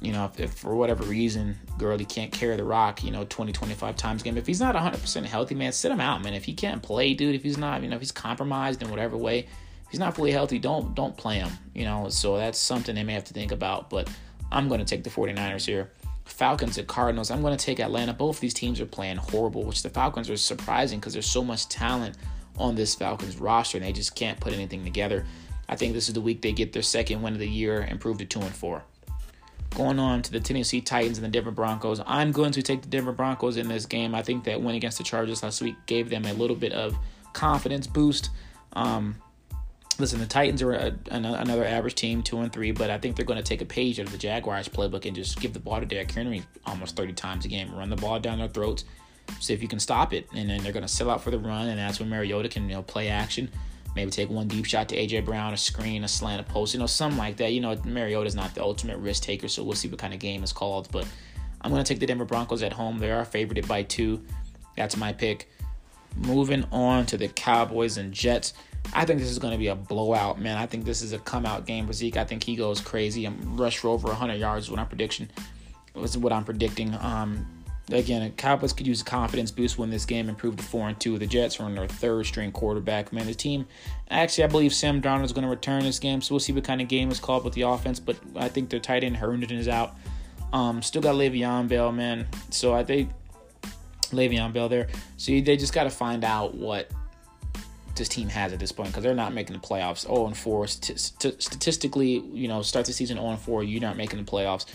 You 0.00 0.12
know, 0.12 0.26
if, 0.26 0.40
if 0.40 0.54
for 0.54 0.74
whatever 0.74 1.04
reason 1.04 1.56
Gurley 1.78 2.04
can't 2.04 2.30
carry 2.30 2.56
the 2.56 2.64
rock, 2.64 3.02
you 3.02 3.10
know, 3.10 3.24
20, 3.24 3.52
25 3.52 3.96
times 3.96 4.22
game, 4.22 4.36
if 4.36 4.46
he's 4.46 4.60
not 4.60 4.74
100% 4.74 5.24
healthy, 5.24 5.54
man, 5.54 5.72
sit 5.72 5.90
him 5.90 6.00
out, 6.00 6.22
man. 6.22 6.34
If 6.34 6.44
he 6.44 6.52
can't 6.52 6.82
play, 6.82 7.14
dude, 7.14 7.34
if 7.34 7.42
he's 7.42 7.58
not, 7.58 7.82
you 7.82 7.88
know, 7.88 7.96
if 7.96 8.02
he's 8.02 8.12
compromised 8.12 8.82
in 8.82 8.90
whatever 8.90 9.16
way, 9.16 9.46
he's 9.90 10.00
not 10.00 10.14
fully 10.14 10.30
healthy, 10.30 10.58
don't 10.58 10.94
don't 10.94 11.16
play 11.16 11.36
him. 11.36 11.50
You 11.74 11.84
know, 11.84 12.08
so 12.08 12.36
that's 12.36 12.58
something 12.58 12.94
they 12.94 13.04
may 13.04 13.14
have 13.14 13.24
to 13.24 13.34
think 13.34 13.52
about. 13.52 13.88
But 13.88 14.10
I'm 14.52 14.68
going 14.68 14.80
to 14.80 14.86
take 14.86 15.04
the 15.04 15.10
49ers 15.10 15.66
here. 15.66 15.90
Falcons 16.24 16.78
and 16.78 16.88
Cardinals. 16.88 17.30
I'm 17.30 17.42
going 17.42 17.56
to 17.56 17.64
take 17.64 17.80
Atlanta. 17.80 18.12
Both 18.12 18.40
these 18.40 18.54
teams 18.54 18.80
are 18.80 18.86
playing 18.86 19.16
horrible, 19.16 19.64
which 19.64 19.82
the 19.82 19.90
Falcons 19.90 20.30
are 20.30 20.36
surprising 20.36 20.98
because 20.98 21.12
there's 21.12 21.26
so 21.26 21.44
much 21.44 21.68
talent 21.68 22.16
on 22.58 22.74
this 22.74 22.94
Falcons 22.94 23.36
roster 23.38 23.78
and 23.78 23.86
they 23.86 23.92
just 23.92 24.14
can't 24.14 24.38
put 24.40 24.52
anything 24.52 24.84
together. 24.84 25.26
I 25.68 25.76
think 25.76 25.94
this 25.94 26.08
is 26.08 26.14
the 26.14 26.20
week 26.20 26.42
they 26.42 26.52
get 26.52 26.72
their 26.72 26.82
second 26.82 27.22
win 27.22 27.34
of 27.34 27.38
the 27.38 27.48
year, 27.48 27.86
improve 27.88 28.18
to 28.18 28.24
two 28.24 28.40
and 28.40 28.54
four. 28.54 28.82
Going 29.74 29.98
on 29.98 30.22
to 30.22 30.30
the 30.30 30.40
Tennessee 30.40 30.80
Titans 30.80 31.18
and 31.18 31.24
the 31.24 31.30
Denver 31.30 31.50
Broncos. 31.50 32.00
I'm 32.06 32.30
going 32.30 32.52
to 32.52 32.62
take 32.62 32.82
the 32.82 32.88
Denver 32.88 33.12
Broncos 33.12 33.56
in 33.56 33.68
this 33.68 33.86
game. 33.86 34.14
I 34.14 34.22
think 34.22 34.44
that 34.44 34.62
win 34.62 34.76
against 34.76 34.98
the 34.98 35.04
Chargers 35.04 35.42
last 35.42 35.60
week 35.60 35.74
gave 35.86 36.10
them 36.10 36.26
a 36.26 36.32
little 36.32 36.54
bit 36.54 36.72
of 36.72 36.96
confidence 37.32 37.86
boost. 37.86 38.30
Um, 38.74 39.16
listen, 39.98 40.20
the 40.20 40.26
Titans 40.26 40.62
are 40.62 40.72
a, 40.72 40.94
another 41.10 41.64
average 41.64 41.94
team, 41.94 42.22
two 42.22 42.38
and 42.40 42.52
three, 42.52 42.72
but 42.72 42.90
I 42.90 42.98
think 42.98 43.16
they're 43.16 43.24
going 43.24 43.38
to 43.38 43.44
take 43.44 43.62
a 43.62 43.66
page 43.66 44.00
out 44.00 44.06
of 44.06 44.12
the 44.12 44.18
Jaguars 44.18 44.68
playbook 44.68 45.04
and 45.06 45.14
just 45.14 45.40
give 45.40 45.52
the 45.52 45.60
ball 45.60 45.80
to 45.80 45.86
Derrick 45.86 46.10
Henry 46.10 46.42
almost 46.66 46.96
30 46.96 47.12
times 47.12 47.44
a 47.44 47.48
game, 47.48 47.74
run 47.74 47.90
the 47.90 47.96
ball 47.96 48.18
down 48.18 48.38
their 48.38 48.48
throats, 48.48 48.84
see 49.40 49.54
if 49.54 49.62
you 49.62 49.68
can 49.68 49.78
stop 49.78 50.12
it, 50.12 50.26
and 50.34 50.48
then 50.48 50.62
they're 50.62 50.72
going 50.72 50.86
to 50.86 50.88
sell 50.88 51.10
out 51.10 51.22
for 51.22 51.30
the 51.30 51.38
run, 51.38 51.68
and 51.68 51.78
that's 51.78 52.00
when 52.00 52.08
Mariota 52.08 52.48
can 52.48 52.68
you 52.68 52.76
know 52.76 52.82
play 52.82 53.08
action, 53.08 53.50
maybe 53.94 54.10
take 54.10 54.30
one 54.30 54.48
deep 54.48 54.64
shot 54.64 54.88
to 54.90 54.96
AJ 54.96 55.24
Brown, 55.24 55.52
a 55.52 55.56
screen, 55.56 56.04
a 56.04 56.08
slant, 56.08 56.40
a 56.40 56.44
post, 56.44 56.74
you 56.74 56.80
know, 56.80 56.86
something 56.86 57.18
like 57.18 57.36
that. 57.38 57.52
You 57.52 57.60
know, 57.60 57.76
Mariota's 57.84 58.34
not 58.34 58.54
the 58.54 58.62
ultimate 58.62 58.98
risk 58.98 59.22
taker, 59.22 59.48
so 59.48 59.62
we'll 59.62 59.76
see 59.76 59.88
what 59.88 59.98
kind 59.98 60.14
of 60.14 60.20
game 60.20 60.42
is 60.42 60.52
called, 60.52 60.88
but 60.90 61.06
I'm 61.60 61.70
going 61.70 61.82
to 61.82 61.88
take 61.88 62.00
the 62.00 62.06
Denver 62.06 62.24
Broncos 62.24 62.62
at 62.62 62.72
home. 62.72 62.98
They 62.98 63.10
are 63.10 63.24
favored 63.24 63.66
by 63.66 63.84
two. 63.84 64.22
That's 64.76 64.96
my 64.96 65.12
pick. 65.12 65.50
Moving 66.16 66.64
on 66.70 67.06
to 67.06 67.16
the 67.16 67.28
Cowboys 67.28 67.96
and 67.96 68.12
Jets. 68.12 68.54
I 68.92 69.04
think 69.04 69.18
this 69.18 69.30
is 69.30 69.38
going 69.38 69.52
to 69.52 69.58
be 69.58 69.68
a 69.68 69.74
blowout, 69.74 70.38
man. 70.38 70.58
I 70.58 70.66
think 70.66 70.84
this 70.84 71.00
is 71.00 71.12
a 71.12 71.18
come 71.18 71.46
out 71.46 71.66
game 71.66 71.86
for 71.86 71.92
Zeke. 71.92 72.18
I 72.18 72.24
think 72.24 72.42
he 72.42 72.54
goes 72.54 72.80
crazy 72.80 73.24
and 73.24 73.58
rush 73.58 73.78
for 73.78 73.88
over 73.88 74.08
100 74.08 74.34
yards. 74.34 74.70
What 74.70 74.78
I'm 74.78 74.86
prediction 74.86 75.30
is 75.96 76.18
what 76.18 76.32
I'm 76.32 76.44
predicting. 76.44 76.94
Um, 77.00 77.46
again, 77.90 78.32
Cowboys 78.32 78.72
could 78.72 78.86
use 78.86 79.02
a 79.02 79.04
confidence 79.04 79.50
boost 79.50 79.78
win 79.78 79.90
this 79.90 80.04
game, 80.04 80.28
improve 80.28 80.56
to 80.56 80.62
four 80.62 80.88
and 80.88 80.98
two. 80.98 81.18
The 81.18 81.26
Jets 81.26 81.60
are 81.60 81.64
on 81.64 81.74
their 81.74 81.86
third 81.86 82.26
string 82.26 82.52
quarterback. 82.52 83.12
Man, 83.12 83.26
the 83.26 83.34
team 83.34 83.66
actually, 84.10 84.44
I 84.44 84.46
believe 84.48 84.72
Sam 84.72 85.02
Darnold 85.02 85.24
is 85.24 85.32
going 85.32 85.44
to 85.44 85.50
return 85.50 85.82
this 85.82 85.98
game, 85.98 86.20
so 86.20 86.34
we'll 86.34 86.40
see 86.40 86.52
what 86.52 86.64
kind 86.64 86.80
of 86.80 86.88
game 86.88 87.10
is 87.10 87.20
called 87.20 87.44
with 87.44 87.54
the 87.54 87.62
offense. 87.62 88.00
But 88.00 88.16
I 88.36 88.48
think 88.48 88.70
their 88.70 88.80
tight 88.80 89.04
end 89.04 89.16
Herndon 89.16 89.56
is 89.56 89.68
out. 89.68 89.96
Um, 90.52 90.82
still 90.82 91.02
got 91.02 91.16
Le'Veon 91.16 91.68
Bell, 91.68 91.92
man. 91.92 92.26
So 92.50 92.74
I 92.74 92.84
think 92.84 93.10
Le'Veon 94.10 94.52
Bell 94.52 94.68
there. 94.68 94.88
So 95.16 95.32
they 95.32 95.56
just 95.56 95.72
got 95.72 95.84
to 95.84 95.90
find 95.90 96.24
out 96.24 96.54
what 96.54 96.90
this 97.96 98.08
team 98.08 98.28
has 98.28 98.52
at 98.52 98.58
this 98.58 98.72
point 98.72 98.88
because 98.88 99.02
they're 99.02 99.14
not 99.14 99.32
making 99.34 99.54
the 99.54 99.60
playoffs. 99.60 100.06
0 100.06 100.26
and 100.26 100.36
4. 100.36 100.66
St- 100.66 100.98
st- 100.98 101.42
statistically, 101.42 102.20
you 102.32 102.48
know, 102.48 102.62
start 102.62 102.86
the 102.86 102.92
season 102.92 103.16
0 103.16 103.30
and 103.30 103.38
4, 103.38 103.64
you're 103.64 103.80
not 103.80 103.96
making 103.96 104.18
the 104.24 104.30
playoffs. 104.30 104.66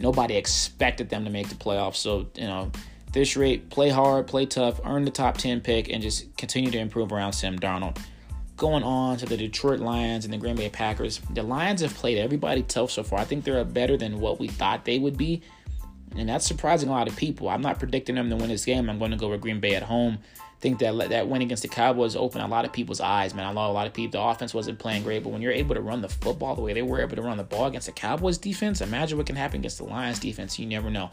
Nobody 0.00 0.36
expected 0.36 1.08
them 1.10 1.24
to 1.24 1.30
make 1.30 1.48
the 1.48 1.54
playoffs. 1.54 1.96
So, 1.96 2.26
you 2.34 2.46
know, 2.46 2.70
this 3.12 3.36
rate, 3.36 3.70
play 3.70 3.88
hard, 3.88 4.26
play 4.26 4.46
tough, 4.46 4.80
earn 4.84 5.04
the 5.04 5.10
top 5.10 5.36
10 5.36 5.60
pick, 5.60 5.92
and 5.92 6.02
just 6.02 6.36
continue 6.36 6.70
to 6.70 6.78
improve 6.78 7.12
around 7.12 7.32
Sam 7.32 7.58
Darnold. 7.58 7.98
Going 8.56 8.82
on 8.82 9.16
to 9.18 9.26
the 9.26 9.36
Detroit 9.36 9.80
Lions 9.80 10.24
and 10.24 10.32
the 10.32 10.38
Green 10.38 10.56
Bay 10.56 10.68
Packers. 10.68 11.20
The 11.30 11.42
Lions 11.42 11.80
have 11.80 11.94
played 11.94 12.18
everybody 12.18 12.62
tough 12.62 12.90
so 12.90 13.02
far. 13.02 13.18
I 13.18 13.24
think 13.24 13.44
they're 13.44 13.64
better 13.64 13.96
than 13.96 14.20
what 14.20 14.38
we 14.38 14.48
thought 14.48 14.84
they 14.84 14.98
would 14.98 15.16
be. 15.16 15.42
And 16.16 16.28
that's 16.28 16.46
surprising 16.46 16.88
a 16.88 16.92
lot 16.92 17.08
of 17.08 17.16
people. 17.16 17.48
I'm 17.48 17.62
not 17.62 17.78
predicting 17.78 18.16
them 18.16 18.30
to 18.30 18.36
win 18.36 18.48
this 18.48 18.64
game. 18.64 18.90
I'm 18.90 18.98
going 18.98 19.12
to 19.12 19.16
go 19.16 19.28
with 19.28 19.40
Green 19.40 19.60
Bay 19.60 19.74
at 19.74 19.84
home 19.84 20.18
think 20.60 20.78
that 20.78 21.08
that 21.08 21.26
win 21.26 21.40
against 21.40 21.62
the 21.62 21.68
Cowboys 21.68 22.14
opened 22.14 22.44
a 22.44 22.46
lot 22.46 22.66
of 22.66 22.72
people's 22.72 23.00
eyes, 23.00 23.34
man. 23.34 23.46
I 23.46 23.52
lot, 23.52 23.70
a 23.70 23.72
lot 23.72 23.86
of 23.86 23.94
people, 23.94 24.20
the 24.20 24.26
offense 24.26 24.52
wasn't 24.52 24.78
playing 24.78 25.02
great, 25.02 25.22
but 25.22 25.30
when 25.30 25.40
you're 25.40 25.52
able 25.52 25.74
to 25.74 25.80
run 25.80 26.02
the 26.02 26.08
football 26.08 26.54
the 26.54 26.60
way 26.60 26.74
they 26.74 26.82
were 26.82 27.00
able 27.00 27.16
to 27.16 27.22
run 27.22 27.38
the 27.38 27.44
ball 27.44 27.66
against 27.66 27.86
the 27.86 27.92
Cowboys 27.92 28.36
defense, 28.36 28.82
imagine 28.82 29.16
what 29.16 29.26
can 29.26 29.36
happen 29.36 29.60
against 29.60 29.78
the 29.78 29.84
Lions 29.84 30.18
defense. 30.18 30.58
You 30.58 30.66
never 30.66 30.90
know. 30.90 31.10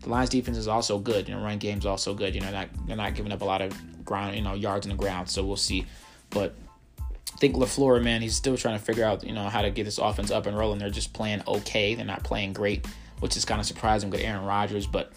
The 0.00 0.08
Lions 0.08 0.30
defense 0.30 0.56
is 0.56 0.66
also 0.66 0.98
good. 0.98 1.28
You 1.28 1.34
know, 1.34 1.42
run 1.42 1.58
game's 1.58 1.84
also 1.84 2.14
good. 2.14 2.34
You 2.34 2.40
know, 2.40 2.50
not 2.50 2.68
they're 2.86 2.96
not 2.96 3.14
giving 3.14 3.32
up 3.32 3.42
a 3.42 3.44
lot 3.44 3.60
of 3.60 4.04
ground, 4.04 4.34
you 4.34 4.42
know, 4.42 4.54
yards 4.54 4.86
in 4.86 4.90
the 4.90 4.96
ground. 4.96 5.28
So 5.28 5.44
we'll 5.44 5.56
see. 5.56 5.84
But 6.30 6.56
I 6.98 7.36
think 7.36 7.56
LaFleur, 7.56 8.02
man, 8.02 8.22
he's 8.22 8.34
still 8.34 8.56
trying 8.56 8.78
to 8.78 8.84
figure 8.84 9.04
out, 9.04 9.24
you 9.24 9.34
know, 9.34 9.50
how 9.50 9.60
to 9.60 9.70
get 9.70 9.84
this 9.84 9.98
offense 9.98 10.30
up 10.30 10.46
and 10.46 10.56
rolling. 10.56 10.78
They're 10.78 10.88
just 10.88 11.12
playing 11.12 11.42
okay. 11.46 11.94
They're 11.94 12.06
not 12.06 12.24
playing 12.24 12.54
great, 12.54 12.86
which 13.20 13.36
is 13.36 13.44
kind 13.44 13.60
of 13.60 13.66
surprising 13.66 14.10
with 14.10 14.20
Aaron 14.20 14.44
Rodgers, 14.44 14.86
but 14.86 15.12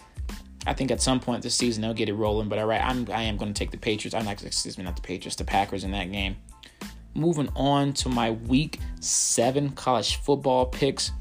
I 0.66 0.74
think 0.74 0.90
at 0.90 1.00
some 1.00 1.20
point 1.20 1.42
this 1.42 1.54
season 1.54 1.82
they'll 1.82 1.94
get 1.94 2.08
it 2.08 2.14
rolling. 2.14 2.48
But 2.48 2.58
all 2.58 2.66
right, 2.66 2.82
I'm 2.82 3.08
I 3.12 3.22
am 3.22 3.36
going 3.36 3.52
to 3.52 3.58
take 3.58 3.70
the 3.70 3.78
Patriots. 3.78 4.14
I'm 4.14 4.24
not 4.24 4.42
excuse 4.42 4.76
me, 4.76 4.84
not 4.84 4.96
the 4.96 5.02
Patriots, 5.02 5.36
the 5.36 5.44
Packers 5.44 5.84
in 5.84 5.92
that 5.92 6.12
game. 6.12 6.36
Moving 7.14 7.48
on 7.56 7.92
to 7.94 8.08
my 8.08 8.30
week 8.30 8.78
seven 9.00 9.70
college 9.70 10.16
football 10.16 10.66
picks. 10.66 11.12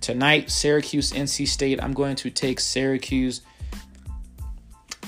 Tonight, 0.00 0.50
Syracuse, 0.50 1.12
NC 1.12 1.46
State. 1.46 1.82
I'm 1.82 1.92
going 1.92 2.16
to 2.16 2.30
take 2.30 2.60
Syracuse. 2.60 3.42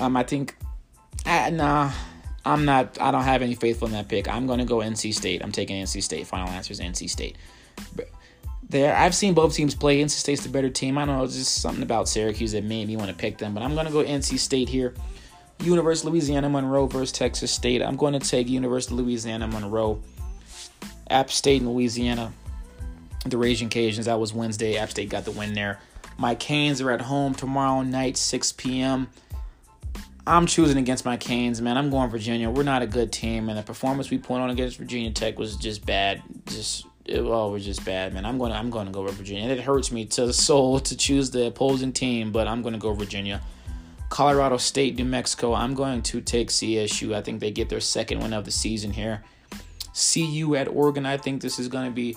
Um, 0.00 0.16
I 0.16 0.22
think, 0.22 0.56
uh, 1.24 1.50
nah, 1.50 1.92
I'm 2.44 2.64
not. 2.64 3.00
I 3.00 3.10
don't 3.10 3.22
have 3.22 3.42
any 3.42 3.54
faith 3.54 3.82
in 3.82 3.92
that 3.92 4.08
pick. 4.08 4.28
I'm 4.28 4.46
going 4.46 4.58
to 4.58 4.64
go 4.64 4.78
NC 4.78 5.14
State. 5.14 5.42
I'm 5.42 5.52
taking 5.52 5.82
NC 5.82 6.02
State. 6.02 6.26
Final 6.26 6.48
answer 6.48 6.72
is 6.72 6.80
NC 6.80 7.08
State. 7.08 7.36
There, 8.70 8.94
I've 8.94 9.16
seen 9.16 9.34
both 9.34 9.54
teams 9.54 9.74
play. 9.74 10.00
NC 10.00 10.10
State's 10.10 10.44
the 10.44 10.48
better 10.48 10.70
team. 10.70 10.96
I 10.96 11.04
don't 11.04 11.18
know, 11.18 11.24
it's 11.24 11.34
just 11.34 11.60
something 11.60 11.82
about 11.82 12.08
Syracuse 12.08 12.52
that 12.52 12.62
made 12.62 12.86
me 12.86 12.96
want 12.96 13.10
to 13.10 13.16
pick 13.16 13.36
them. 13.36 13.52
But 13.52 13.64
I'm 13.64 13.74
going 13.74 13.86
to 13.86 13.92
go 13.92 14.04
NC 14.04 14.38
State 14.38 14.68
here. 14.68 14.94
University 15.60 16.06
of 16.06 16.12
Louisiana 16.12 16.48
Monroe 16.48 16.86
versus 16.86 17.10
Texas 17.10 17.50
State. 17.50 17.82
I'm 17.82 17.96
going 17.96 18.12
to 18.12 18.20
take 18.20 18.48
University 18.48 18.94
of 18.94 19.00
Louisiana 19.00 19.48
Monroe. 19.48 20.00
App 21.10 21.32
State 21.32 21.60
in 21.60 21.68
Louisiana. 21.68 22.32
The 23.26 23.36
Raging 23.36 23.70
Cajuns. 23.70 24.04
That 24.04 24.20
was 24.20 24.32
Wednesday. 24.32 24.76
App 24.76 24.90
State 24.90 25.08
got 25.08 25.24
the 25.24 25.32
win 25.32 25.52
there. 25.52 25.80
My 26.16 26.36
Canes 26.36 26.80
are 26.80 26.92
at 26.92 27.00
home 27.00 27.34
tomorrow 27.34 27.82
night, 27.82 28.16
6 28.16 28.52
p.m. 28.52 29.08
I'm 30.28 30.46
choosing 30.46 30.78
against 30.78 31.04
my 31.04 31.16
Canes, 31.16 31.60
man. 31.60 31.76
I'm 31.76 31.90
going 31.90 32.08
Virginia. 32.08 32.48
We're 32.48 32.62
not 32.62 32.82
a 32.82 32.86
good 32.86 33.10
team, 33.10 33.48
and 33.48 33.58
the 33.58 33.64
performance 33.64 34.10
we 34.10 34.18
put 34.18 34.36
on 34.36 34.50
against 34.50 34.76
Virginia 34.76 35.10
Tech 35.10 35.40
was 35.40 35.56
just 35.56 35.84
bad. 35.84 36.22
Just 36.46 36.86
it, 37.10 37.20
oh, 37.20 37.50
was 37.50 37.64
just 37.64 37.84
bad, 37.84 38.14
man. 38.14 38.24
I'm 38.24 38.38
going. 38.38 38.52
I'm 38.52 38.70
going 38.70 38.86
to 38.86 38.92
go 38.92 39.02
with 39.02 39.14
Virginia. 39.14 39.48
It 39.48 39.60
hurts 39.60 39.90
me 39.90 40.04
to 40.06 40.26
the 40.26 40.32
soul 40.32 40.80
to 40.80 40.96
choose 40.96 41.30
the 41.30 41.46
opposing 41.46 41.92
team, 41.92 42.32
but 42.32 42.46
I'm 42.46 42.62
going 42.62 42.74
to 42.74 42.78
go 42.78 42.92
Virginia. 42.92 43.40
Colorado 44.08 44.56
State, 44.56 44.96
New 44.96 45.04
Mexico. 45.04 45.54
I'm 45.54 45.74
going 45.74 46.02
to 46.02 46.20
take 46.20 46.48
CSU. 46.48 47.14
I 47.14 47.22
think 47.22 47.40
they 47.40 47.50
get 47.50 47.68
their 47.68 47.80
second 47.80 48.20
win 48.20 48.32
of 48.32 48.44
the 48.44 48.50
season 48.50 48.92
here. 48.92 49.22
CU 49.94 50.54
at 50.56 50.68
Oregon. 50.68 51.06
I 51.06 51.16
think 51.16 51.42
this 51.42 51.58
is 51.58 51.68
going 51.68 51.86
to 51.86 51.94
be 51.94 52.16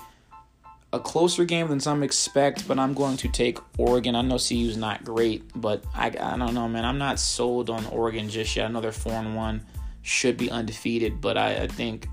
a 0.91 0.99
closer 0.99 1.43
game 1.43 1.67
than 1.67 1.79
some 1.79 2.03
expect, 2.03 2.67
but 2.67 2.77
I'm 2.77 2.93
going 2.93 3.17
to 3.17 3.27
take 3.27 3.57
Oregon. 3.79 4.15
I 4.15 4.21
know 4.21 4.37
CU's 4.37 4.77
not 4.77 5.03
great, 5.03 5.43
but 5.55 5.83
I, 5.95 6.07
I 6.07 6.37
don't 6.37 6.53
know, 6.53 6.67
man. 6.67 6.85
I'm 6.85 6.99
not 6.99 7.19
sold 7.19 7.69
on 7.71 7.85
Oregon 7.87 8.29
just 8.29 8.55
yet. 8.55 8.65
I 8.65 8.71
know 8.71 8.79
they're 8.79 8.91
4 8.91 9.11
and 9.13 9.35
1, 9.35 9.65
should 10.03 10.37
be 10.37 10.51
undefeated, 10.51 11.19
but 11.19 11.35
I, 11.35 11.63
I 11.63 11.67
think 11.67 12.07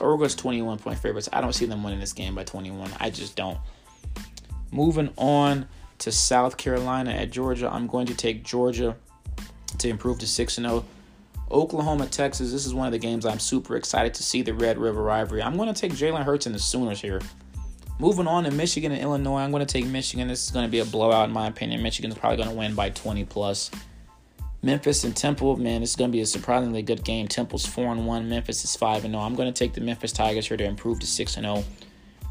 Oregon's 0.00 0.34
21 0.34 0.78
point 0.78 0.98
favorites. 0.98 1.28
I 1.32 1.40
don't 1.40 1.52
see 1.52 1.66
them 1.66 1.82
winning 1.82 2.00
this 2.00 2.12
game 2.12 2.34
by 2.34 2.44
21. 2.44 2.90
I 3.00 3.10
just 3.10 3.36
don't. 3.36 3.58
Moving 4.70 5.10
on 5.16 5.66
to 5.98 6.12
South 6.12 6.56
Carolina 6.56 7.10
at 7.10 7.30
Georgia, 7.30 7.68
I'm 7.72 7.86
going 7.86 8.06
to 8.06 8.14
take 8.14 8.44
Georgia 8.44 8.96
to 9.78 9.88
improve 9.88 10.18
to 10.20 10.26
6 10.26 10.54
0. 10.54 10.84
Oklahoma, 11.50 12.06
Texas, 12.06 12.52
this 12.52 12.66
is 12.66 12.74
one 12.74 12.86
of 12.86 12.92
the 12.92 12.98
games 12.98 13.24
I'm 13.24 13.38
super 13.38 13.76
excited 13.76 14.12
to 14.14 14.22
see 14.22 14.42
the 14.42 14.52
Red 14.52 14.78
River 14.78 15.02
rivalry. 15.02 15.42
I'm 15.42 15.56
going 15.56 15.72
to 15.72 15.78
take 15.78 15.92
Jalen 15.92 16.24
Hurts 16.24 16.46
and 16.46 16.54
the 16.54 16.58
Sooners 16.58 17.00
here. 17.00 17.20
Moving 17.98 18.26
on 18.26 18.44
to 18.44 18.50
Michigan 18.50 18.92
and 18.92 19.00
Illinois, 19.00 19.38
I'm 19.38 19.50
going 19.50 19.64
to 19.64 19.72
take 19.72 19.86
Michigan. 19.86 20.28
This 20.28 20.44
is 20.44 20.50
going 20.50 20.66
to 20.66 20.70
be 20.70 20.80
a 20.80 20.84
blowout, 20.84 21.28
in 21.28 21.34
my 21.34 21.48
opinion. 21.48 21.82
Michigan's 21.82 22.14
probably 22.14 22.36
going 22.36 22.50
to 22.50 22.54
win 22.54 22.74
by 22.74 22.90
20 22.90 23.24
plus. 23.24 23.70
Memphis 24.62 25.04
and 25.04 25.16
Temple, 25.16 25.56
man, 25.56 25.82
it's 25.82 25.94
going 25.94 26.10
to 26.10 26.16
be 26.16 26.20
a 26.20 26.26
surprisingly 26.26 26.82
good 26.82 27.04
game. 27.04 27.28
Temple's 27.28 27.64
4 27.64 27.92
and 27.92 28.06
1, 28.06 28.28
Memphis 28.28 28.64
is 28.64 28.74
5 28.74 29.04
and 29.04 29.14
0. 29.14 29.22
I'm 29.22 29.36
going 29.36 29.52
to 29.52 29.56
take 29.56 29.72
the 29.72 29.80
Memphis 29.80 30.12
Tigers 30.12 30.48
here 30.48 30.56
to 30.56 30.64
improve 30.64 30.98
to 31.00 31.06
6 31.06 31.36
and 31.36 31.44
0. 31.44 31.64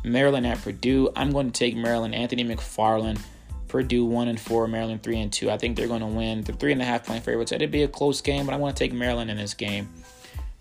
Maryland 0.03 0.45
at 0.45 0.61
Purdue, 0.61 1.09
I'm 1.15 1.31
going 1.31 1.51
to 1.51 1.57
take 1.57 1.75
Maryland. 1.75 2.13
Anthony 2.13 2.43
McFarland, 2.43 3.19
Purdue 3.69 4.05
1 4.05 4.27
and 4.27 4.39
4, 4.39 4.67
Maryland 4.67 5.03
3 5.03 5.19
and 5.21 5.33
2. 5.33 5.49
I 5.49 5.57
think 5.57 5.77
they're 5.77 5.87
going 5.87 6.01
to 6.01 6.07
win. 6.07 6.41
They're 6.41 6.55
3.5 6.55 7.05
point 7.05 7.23
favorites. 7.23 7.51
It'd 7.53 7.71
be 7.71 7.83
a 7.83 7.87
close 7.87 8.19
game, 8.19 8.45
but 8.45 8.53
I 8.53 8.57
want 8.57 8.75
to 8.75 8.83
take 8.83 8.93
Maryland 8.93 9.31
in 9.31 9.37
this 9.37 9.53
game. 9.53 9.89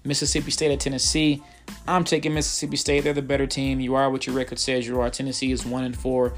Mississippi 0.04 0.52
State 0.52 0.70
at 0.70 0.78
Tennessee. 0.78 1.42
I'm 1.88 2.04
taking 2.04 2.32
Mississippi 2.32 2.76
State. 2.76 3.02
They're 3.02 3.12
the 3.12 3.22
better 3.22 3.46
team. 3.46 3.80
You 3.80 3.96
are 3.96 4.08
what 4.08 4.26
your 4.26 4.36
record 4.36 4.60
says 4.60 4.86
you 4.86 5.00
are. 5.00 5.10
Tennessee 5.10 5.50
is 5.50 5.66
one 5.66 5.82
and 5.82 5.96
four. 5.96 6.34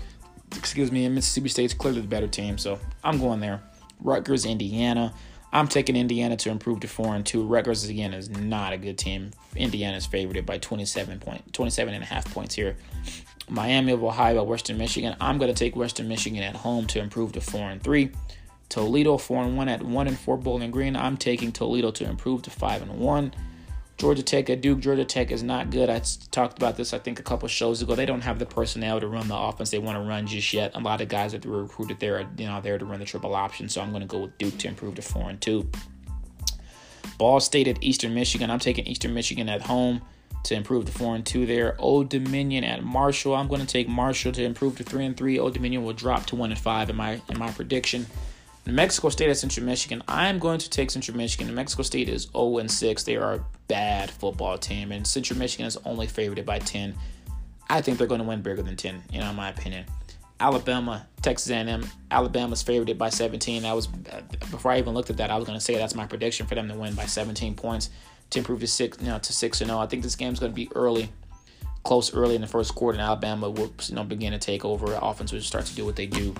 Excuse 0.56 0.90
me, 0.90 1.04
and 1.04 1.14
Mississippi 1.14 1.50
State's 1.50 1.74
clearly 1.74 2.00
the 2.00 2.06
better 2.06 2.26
team. 2.26 2.56
So 2.56 2.78
I'm 3.04 3.18
going 3.18 3.40
there. 3.40 3.60
Rutgers, 4.00 4.44
Indiana. 4.44 5.14
I'm 5.52 5.66
taking 5.66 5.96
Indiana 5.96 6.36
to 6.36 6.50
improve 6.50 6.80
to 6.80 6.88
four 6.88 7.14
and 7.14 7.24
two. 7.24 7.46
Rutgers 7.46 7.88
again 7.88 8.12
is 8.12 8.28
not 8.28 8.72
a 8.72 8.76
good 8.76 8.98
team. 8.98 9.30
Indiana 9.56 9.96
is 9.96 10.06
favored 10.06 10.44
by 10.44 10.58
27 10.58 11.20
point, 11.20 11.52
27 11.52 11.94
and 11.94 12.02
a 12.02 12.06
half 12.06 12.32
points 12.32 12.54
here. 12.54 12.76
Miami 13.48 13.92
of 13.92 14.04
Ohio, 14.04 14.42
Western 14.42 14.76
Michigan. 14.76 15.16
I'm 15.20 15.38
going 15.38 15.52
to 15.52 15.58
take 15.58 15.74
Western 15.74 16.06
Michigan 16.06 16.42
at 16.42 16.54
home 16.54 16.86
to 16.88 17.00
improve 17.00 17.32
to 17.32 17.40
four 17.40 17.70
and 17.70 17.82
three. 17.82 18.10
Toledo 18.68 19.16
four 19.16 19.42
and 19.42 19.56
one 19.56 19.68
at 19.68 19.82
one 19.82 20.06
and 20.06 20.18
four 20.18 20.36
Bowling 20.36 20.70
Green. 20.70 20.94
I'm 20.94 21.16
taking 21.16 21.52
Toledo 21.52 21.90
to 21.92 22.04
improve 22.04 22.42
to 22.42 22.50
five 22.50 22.82
and 22.82 22.98
one. 22.98 23.32
Georgia 23.98 24.22
Tech 24.22 24.48
at 24.48 24.60
Duke. 24.60 24.78
Georgia 24.78 25.04
Tech 25.04 25.32
is 25.32 25.42
not 25.42 25.70
good. 25.70 25.90
I 25.90 26.00
talked 26.30 26.56
about 26.56 26.76
this, 26.76 26.94
I 26.94 26.98
think, 26.98 27.18
a 27.18 27.22
couple 27.22 27.48
shows 27.48 27.82
ago. 27.82 27.96
They 27.96 28.06
don't 28.06 28.20
have 28.20 28.38
the 28.38 28.46
personnel 28.46 29.00
to 29.00 29.08
run 29.08 29.26
the 29.26 29.36
offense 29.36 29.70
they 29.70 29.80
want 29.80 29.98
to 29.98 30.08
run 30.08 30.28
just 30.28 30.52
yet. 30.52 30.70
A 30.74 30.78
lot 30.78 31.00
of 31.00 31.08
guys 31.08 31.32
that 31.32 31.44
were 31.44 31.62
recruited 31.62 31.98
there 31.98 32.18
are 32.18 32.26
you 32.36 32.46
know 32.46 32.60
there 32.60 32.78
to 32.78 32.84
run 32.84 33.00
the 33.00 33.04
triple 33.04 33.34
option. 33.34 33.68
So 33.68 33.80
I'm 33.80 33.90
going 33.90 34.02
to 34.02 34.06
go 34.06 34.20
with 34.20 34.38
Duke 34.38 34.56
to 34.58 34.68
improve 34.68 34.94
to 34.94 35.02
four 35.02 35.28
and 35.28 35.40
two. 35.40 35.68
Ball 37.18 37.40
State 37.40 37.66
at 37.66 37.82
Eastern 37.82 38.14
Michigan. 38.14 38.50
I'm 38.50 38.60
taking 38.60 38.86
Eastern 38.86 39.12
Michigan 39.12 39.48
at 39.48 39.62
home 39.62 40.02
to 40.44 40.54
improve 40.54 40.84
to 40.84 40.92
four 40.92 41.16
and 41.16 41.26
two 41.26 41.44
there. 41.44 41.74
Old 41.80 42.08
Dominion 42.08 42.62
at 42.62 42.84
Marshall. 42.84 43.34
I'm 43.34 43.48
going 43.48 43.60
to 43.60 43.66
take 43.66 43.88
Marshall 43.88 44.30
to 44.30 44.44
improve 44.44 44.76
to 44.76 44.84
three 44.84 45.06
and 45.06 45.16
three. 45.16 45.40
Old 45.40 45.54
Dominion 45.54 45.82
will 45.82 45.92
drop 45.92 46.26
to 46.26 46.36
one 46.36 46.50
and 46.52 46.60
five 46.60 46.88
in 46.88 46.94
my 46.94 47.20
in 47.28 47.36
my 47.36 47.50
prediction. 47.50 48.06
New 48.64 48.74
Mexico 48.74 49.08
State 49.08 49.28
at 49.28 49.38
Central 49.38 49.66
Michigan. 49.66 50.04
I'm 50.06 50.38
going 50.38 50.60
to 50.60 50.70
take 50.70 50.92
Central 50.92 51.16
Michigan. 51.16 51.48
New 51.48 51.54
Mexico 51.54 51.82
State 51.82 52.08
is 52.08 52.28
0 52.32 52.58
and 52.58 52.70
6. 52.70 53.02
They 53.02 53.16
are 53.16 53.42
bad 53.68 54.10
football 54.10 54.58
team, 54.58 54.92
and 54.92 55.06
Central 55.06 55.38
Michigan 55.38 55.66
is 55.66 55.76
only 55.84 56.06
favored 56.06 56.44
by 56.44 56.58
10. 56.58 56.94
I 57.70 57.80
think 57.80 57.98
they're 57.98 58.06
going 58.06 58.20
to 58.20 58.26
win 58.26 58.42
bigger 58.42 58.62
than 58.62 58.76
10, 58.76 59.02
you 59.12 59.20
know, 59.20 59.30
in 59.30 59.36
my 59.36 59.50
opinion. 59.50 59.84
Alabama, 60.40 61.06
Texas 61.20 61.50
A&M. 61.50 61.84
Alabama's 62.10 62.62
favored 62.62 62.96
by 62.96 63.10
17. 63.10 63.62
That 63.62 63.74
was 63.74 63.88
uh, 64.12 64.20
before 64.50 64.72
I 64.72 64.78
even 64.78 64.94
looked 64.94 65.10
at 65.10 65.16
that. 65.16 65.30
I 65.30 65.36
was 65.36 65.44
going 65.44 65.58
to 65.58 65.64
say 65.64 65.74
that's 65.76 65.94
my 65.94 66.06
prediction 66.06 66.46
for 66.46 66.54
them 66.54 66.68
to 66.68 66.74
win 66.74 66.94
by 66.94 67.06
17 67.06 67.54
points 67.54 67.90
to 68.30 68.38
improve 68.38 68.60
to 68.60 68.66
six, 68.66 68.98
you 69.00 69.08
know, 69.08 69.18
to 69.18 69.32
six 69.32 69.60
and 69.60 69.68
zero. 69.68 69.80
I 69.80 69.86
think 69.86 70.02
this 70.02 70.14
game's 70.14 70.38
going 70.38 70.52
to 70.52 70.56
be 70.56 70.70
early, 70.74 71.10
close 71.82 72.14
early 72.14 72.34
in 72.34 72.40
the 72.40 72.46
first 72.46 72.74
quarter, 72.74 72.98
and 72.98 73.02
Alabama 73.06 73.50
will 73.50 73.72
you 73.86 73.94
know 73.94 74.04
begin 74.04 74.32
to 74.32 74.38
take 74.38 74.64
over. 74.64 74.98
Offense 75.00 75.32
will 75.32 75.40
start 75.40 75.66
to 75.66 75.74
do 75.74 75.84
what 75.84 75.96
they 75.96 76.06
do. 76.06 76.34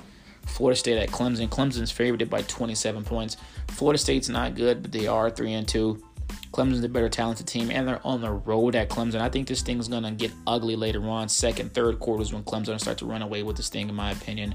Florida 0.46 0.76
State 0.76 0.98
at 0.98 1.10
Clemson. 1.10 1.48
Clemson's 1.48 1.90
favored 1.90 2.28
by 2.30 2.42
27 2.42 3.04
points. 3.04 3.36
Florida 3.68 3.98
State's 3.98 4.28
not 4.28 4.54
good, 4.54 4.82
but 4.82 4.92
they 4.92 5.06
are 5.06 5.30
3 5.30 5.52
and 5.52 5.68
2. 5.68 6.02
Clemson's 6.52 6.82
a 6.82 6.88
better 6.88 7.08
talented 7.08 7.46
team, 7.46 7.70
and 7.70 7.86
they're 7.86 8.04
on 8.06 8.20
the 8.20 8.30
road 8.30 8.74
at 8.74 8.88
Clemson. 8.88 9.20
I 9.20 9.28
think 9.28 9.48
this 9.48 9.62
thing's 9.62 9.88
to 9.88 10.10
get 10.12 10.32
ugly 10.46 10.76
later 10.76 11.02
on. 11.08 11.28
Second, 11.28 11.74
third 11.74 11.98
quarters 11.98 12.32
when 12.32 12.42
Clemson 12.42 12.80
start 12.80 12.98
to 12.98 13.06
run 13.06 13.22
away 13.22 13.42
with 13.42 13.56
this 13.56 13.68
thing, 13.68 13.88
in 13.88 13.94
my 13.94 14.10
opinion. 14.10 14.54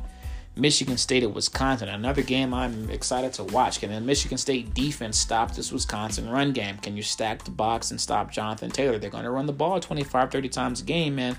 Michigan 0.56 0.98
State 0.98 1.24
at 1.24 1.34
Wisconsin, 1.34 1.89
another 1.89 2.22
game 2.22 2.53
I'm 2.53 2.89
excited 2.92 3.34
to 3.34 3.44
watch. 3.46 3.80
Can 3.80 3.92
the 3.92 4.00
Michigan 4.00 4.38
State 4.38 4.74
defense 4.75 5.18
stop 5.18 5.56
this 5.56 5.72
Wisconsin 5.72 6.30
run 6.30 6.51
game? 6.51 6.77
Can 6.77 6.96
you 6.96 7.01
stack 7.01 7.44
the 7.44 7.51
box 7.51 7.89
and 7.89 8.00
stop 8.00 8.32
Jonathan 8.32 8.70
Taylor? 8.70 9.00
They're 9.00 9.10
to 9.10 9.32
run 9.32 9.48
the 9.48 9.53
ball 9.53 9.80
25, 9.80 10.32
30 10.32 10.50
times 10.50 10.82
a 10.82 10.84
game, 10.84 11.15
man. 11.15 11.36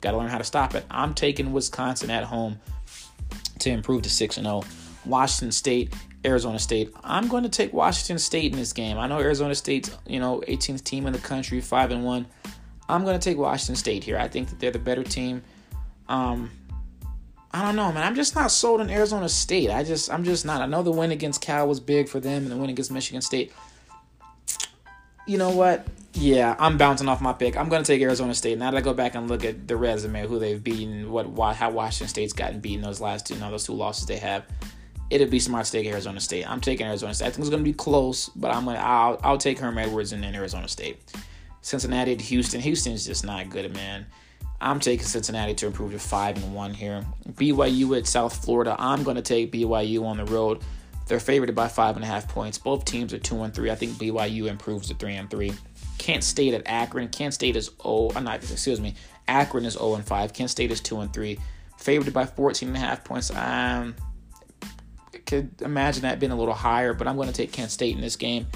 Got 0.00 0.12
to 0.12 0.18
learn 0.18 0.28
how 0.28 0.38
to 0.38 0.44
stop 0.44 0.76
it. 0.76 0.84
I'm 0.90 1.12
taking 1.12 1.52
Wisconsin 1.52 2.10
at 2.10 2.24
home 2.24 2.60
to 3.58 3.70
improve 3.70 4.02
to 4.02 4.10
6 4.10 4.36
0. 4.36 4.62
Washington 5.06 5.50
State, 5.50 5.92
Arizona 6.24 6.58
State. 6.58 6.92
I'm 7.02 7.28
going 7.28 7.42
to 7.42 7.48
take 7.48 7.72
Washington 7.72 8.18
State 8.18 8.52
in 8.52 8.58
this 8.58 8.72
game. 8.72 8.98
I 8.98 9.06
know 9.06 9.18
Arizona 9.18 9.54
State's, 9.54 9.96
you 10.06 10.20
know, 10.20 10.42
18th 10.46 10.84
team 10.84 11.06
in 11.06 11.12
the 11.12 11.18
country, 11.18 11.60
5 11.60 11.90
and 11.90 12.04
1. 12.04 12.26
I'm 12.88 13.04
going 13.04 13.18
to 13.18 13.22
take 13.30 13.38
Washington 13.38 13.76
State 13.76 14.04
here. 14.04 14.18
I 14.18 14.28
think 14.28 14.48
that 14.50 14.60
they're 14.60 14.70
the 14.70 14.78
better 14.78 15.02
team. 15.02 15.42
Um 16.08 16.50
I 17.54 17.62
don't 17.66 17.76
know, 17.76 17.92
man. 17.92 18.02
I'm 18.02 18.14
just 18.14 18.34
not 18.34 18.50
sold 18.50 18.80
on 18.80 18.88
Arizona 18.88 19.28
State. 19.28 19.70
I 19.70 19.84
just 19.84 20.10
I'm 20.10 20.24
just 20.24 20.46
not. 20.46 20.62
I 20.62 20.66
know 20.66 20.82
the 20.82 20.90
win 20.90 21.10
against 21.10 21.42
Cal 21.42 21.68
was 21.68 21.80
big 21.80 22.08
for 22.08 22.18
them 22.18 22.44
and 22.44 22.50
the 22.50 22.56
win 22.56 22.70
against 22.70 22.90
Michigan 22.90 23.20
State. 23.20 23.52
You 25.26 25.38
know 25.38 25.50
what? 25.50 25.86
Yeah, 26.14 26.56
I'm 26.58 26.78
bouncing 26.78 27.08
off 27.08 27.20
my 27.20 27.32
pick. 27.32 27.56
I'm 27.56 27.68
going 27.68 27.82
to 27.82 27.86
take 27.86 28.02
Arizona 28.02 28.34
State. 28.34 28.58
Now 28.58 28.70
that 28.70 28.76
I 28.76 28.80
go 28.80 28.92
back 28.92 29.14
and 29.14 29.28
look 29.28 29.44
at 29.44 29.68
the 29.68 29.76
resume, 29.76 30.26
who 30.26 30.38
they've 30.38 30.62
beaten, 30.62 31.10
what, 31.10 31.54
how 31.56 31.70
Washington 31.70 32.08
State's 32.08 32.32
gotten 32.32 32.60
beaten 32.60 32.82
those 32.82 33.00
last 33.00 33.26
two, 33.26 33.34
you 33.34 33.40
know, 33.40 33.50
those 33.50 33.64
two 33.64 33.72
losses 33.72 34.06
they 34.06 34.16
have, 34.16 34.44
it'd 35.12 35.30
be 35.30 35.38
smart 35.38 35.66
to 35.66 35.72
take 35.72 35.86
Arizona 35.86 36.20
State. 36.20 36.48
I'm 36.48 36.60
taking 36.60 36.86
Arizona 36.86 37.14
State. 37.14 37.26
I 37.26 37.30
think 37.30 37.40
it's 37.40 37.50
going 37.50 37.62
to 37.62 37.70
be 37.70 37.76
close, 37.76 38.30
but 38.30 38.52
I'm 38.54 38.64
gonna 38.64 38.78
I'll 38.78 39.20
I'll 39.22 39.38
take 39.38 39.58
Herm 39.58 39.78
Edwards 39.78 40.12
and 40.12 40.22
then 40.22 40.34
Arizona 40.34 40.68
State. 40.68 41.12
Cincinnati 41.60 42.16
to 42.16 42.24
Houston. 42.24 42.60
Houston's 42.60 43.06
just 43.06 43.24
not 43.24 43.50
good, 43.50 43.72
man. 43.74 44.06
I'm 44.60 44.80
taking 44.80 45.06
Cincinnati 45.06 45.54
to 45.54 45.66
improve 45.66 45.92
to 45.92 45.98
five 45.98 46.36
and 46.36 46.54
one 46.54 46.72
here. 46.72 47.04
BYU 47.32 47.98
at 47.98 48.06
South 48.06 48.44
Florida. 48.44 48.74
I'm 48.78 49.02
going 49.02 49.16
to 49.16 49.22
take 49.22 49.52
BYU 49.52 50.04
on 50.04 50.16
the 50.16 50.24
road. 50.24 50.62
They're 51.06 51.20
favored 51.20 51.54
by 51.54 51.68
five 51.68 51.96
and 51.96 52.04
a 52.04 52.08
half 52.08 52.28
points. 52.28 52.58
Both 52.58 52.84
teams 52.84 53.12
are 53.12 53.18
two 53.18 53.42
and 53.42 53.52
three. 53.52 53.70
I 53.70 53.74
think 53.74 53.92
BYU 53.92 54.46
improves 54.46 54.88
to 54.88 54.94
three 54.94 55.14
and 55.14 55.28
three. 55.30 55.52
Kent 55.98 56.24
State 56.24 56.54
at 56.54 56.62
Akron. 56.66 57.08
Kent 57.08 57.34
State 57.34 57.56
is 57.56 57.70
oh, 57.84 58.12
I'm 58.14 58.24
not 58.24 58.42
excuse 58.42 58.80
me. 58.80 58.94
Akron 59.28 59.64
is 59.64 59.74
0 59.74 59.94
and 59.94 60.04
5. 60.04 60.32
Kent 60.32 60.50
State 60.50 60.72
is 60.72 60.80
2 60.80 61.00
and 61.00 61.12
3. 61.12 61.38
Favored 61.76 62.12
by 62.12 62.26
14 62.26 62.68
and 62.68 62.76
a 62.76 62.80
half 62.80 63.04
points. 63.04 63.30
Um 63.30 63.94
could 65.32 65.62
imagine 65.62 66.02
that 66.02 66.20
being 66.20 66.30
a 66.32 66.36
little 66.36 66.52
higher, 66.54 66.92
but 66.92 67.08
I'm 67.08 67.16
going 67.16 67.28
to 67.28 67.34
take 67.34 67.52
Kent 67.52 67.70
State 67.70 67.94
in 67.94 68.02
this 68.02 68.16
game. 68.16 68.46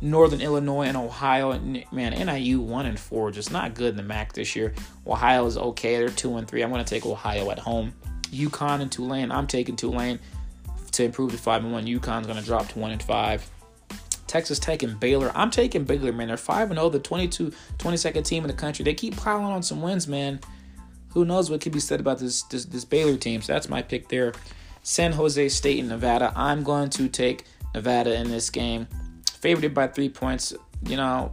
Northern 0.00 0.40
Illinois 0.40 0.86
and 0.86 0.96
Ohio, 0.96 1.56
man, 1.92 2.12
NIU 2.12 2.60
one 2.60 2.86
and 2.86 2.98
four, 2.98 3.30
just 3.30 3.52
not 3.52 3.74
good 3.74 3.90
in 3.90 3.96
the 3.96 4.02
MAC 4.02 4.32
this 4.32 4.56
year. 4.56 4.74
Ohio 5.06 5.46
is 5.46 5.56
okay; 5.56 5.96
they're 5.96 6.08
two 6.08 6.36
and 6.36 6.48
three. 6.48 6.62
I'm 6.62 6.70
going 6.70 6.84
to 6.84 6.88
take 6.88 7.06
Ohio 7.06 7.50
at 7.50 7.60
home. 7.60 7.94
UConn 8.32 8.80
and 8.80 8.90
Tulane. 8.90 9.30
I'm 9.30 9.46
taking 9.46 9.76
Tulane 9.76 10.18
to 10.92 11.04
improve 11.04 11.30
to 11.30 11.38
five 11.38 11.62
and 11.62 11.72
one. 11.72 11.86
UConn's 11.86 12.26
going 12.26 12.38
to 12.38 12.44
drop 12.44 12.66
to 12.68 12.78
one 12.80 12.90
and 12.90 13.02
five. 13.02 13.48
Texas 14.26 14.58
Tech 14.58 14.82
and 14.82 14.98
Baylor. 14.98 15.30
I'm 15.36 15.52
taking 15.52 15.84
Baylor, 15.84 16.12
man. 16.12 16.26
They're 16.26 16.36
5 16.36 16.70
0, 16.70 16.88
the 16.90 16.98
22, 16.98 17.52
22nd 17.78 18.24
team 18.24 18.42
in 18.42 18.48
the 18.48 18.54
country. 18.56 18.84
They 18.84 18.92
keep 18.92 19.16
piling 19.16 19.44
on 19.44 19.62
some 19.62 19.80
wins, 19.80 20.08
man. 20.08 20.40
Who 21.10 21.24
knows 21.24 21.48
what 21.48 21.60
could 21.60 21.70
be 21.70 21.78
said 21.78 22.00
about 22.00 22.18
this, 22.18 22.42
this, 22.42 22.64
this 22.64 22.84
Baylor 22.84 23.16
team? 23.16 23.42
So 23.42 23.52
that's 23.52 23.68
my 23.68 23.80
pick 23.80 24.08
there. 24.08 24.32
San 24.84 25.12
Jose 25.12 25.48
State 25.48 25.80
and 25.80 25.88
Nevada. 25.88 26.30
I'm 26.36 26.62
going 26.62 26.90
to 26.90 27.08
take 27.08 27.46
Nevada 27.74 28.14
in 28.20 28.30
this 28.30 28.50
game. 28.50 28.86
Favored 29.32 29.72
by 29.72 29.88
three 29.88 30.10
points. 30.10 30.52
You 30.86 30.98
know, 30.98 31.32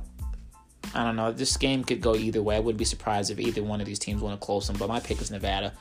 I 0.95 1.03
don't 1.03 1.17
know. 1.17 1.33
This 1.33 1.57
game 1.57 1.83
could 1.83 1.99
go 1.99 2.15
either 2.15 2.41
way. 2.41 2.55
I 2.55 2.59
wouldn't 2.59 2.79
be 2.79 2.85
surprised 2.85 3.29
if 3.29 3.39
either 3.39 3.61
one 3.61 3.81
of 3.81 3.85
these 3.85 3.99
teams 3.99 4.21
want 4.21 4.39
to 4.39 4.43
close 4.43 4.67
them, 4.67 4.77
but 4.79 4.87
my 4.87 5.01
pick 5.01 5.21
is 5.21 5.29
Nevada. 5.29 5.73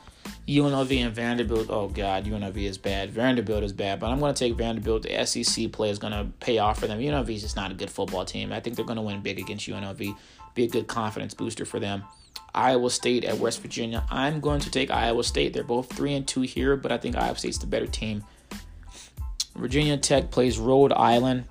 UNLV 0.47 0.97
and 0.97 1.13
Vanderbilt. 1.13 1.67
Oh 1.69 1.87
God, 1.87 2.25
UNLV 2.25 2.57
is 2.57 2.77
bad. 2.77 3.11
Vanderbilt 3.11 3.63
is 3.63 3.73
bad, 3.73 3.99
but 3.99 4.09
I'm 4.09 4.19
going 4.19 4.33
to 4.33 4.39
take 4.39 4.55
Vanderbilt. 4.55 5.03
The 5.03 5.25
SEC 5.25 5.71
play 5.71 5.89
is 5.89 5.99
going 5.99 6.13
to 6.13 6.31
pay 6.39 6.57
off 6.57 6.79
for 6.79 6.87
them. 6.87 6.99
UNLV 6.99 7.29
is 7.29 7.41
just 7.41 7.55
not 7.55 7.71
a 7.71 7.73
good 7.73 7.89
football 7.89 8.25
team. 8.25 8.51
I 8.51 8.59
think 8.59 8.75
they're 8.75 8.85
going 8.85 8.97
to 8.97 9.01
win 9.01 9.21
big 9.21 9.39
against 9.39 9.67
UNLV. 9.67 10.15
Be 10.53 10.63
a 10.63 10.67
good 10.67 10.87
confidence 10.87 11.33
booster 11.33 11.65
for 11.65 11.79
them. 11.79 12.03
Iowa 12.53 12.89
State 12.89 13.23
at 13.23 13.37
West 13.37 13.61
Virginia. 13.61 14.03
I'm 14.09 14.41
going 14.41 14.59
to 14.61 14.69
take 14.69 14.91
Iowa 14.91 15.23
State. 15.23 15.53
They're 15.53 15.63
both 15.63 15.91
three 15.91 16.13
and 16.13 16.27
two 16.27 16.41
here, 16.41 16.75
but 16.75 16.91
I 16.91 16.97
think 16.97 17.15
Iowa 17.15 17.37
State's 17.37 17.57
the 17.57 17.67
better 17.67 17.87
team. 17.87 18.23
Virginia 19.55 19.97
Tech 19.97 20.31
plays 20.31 20.59
Rhode 20.59 20.93
Island. 20.93 21.45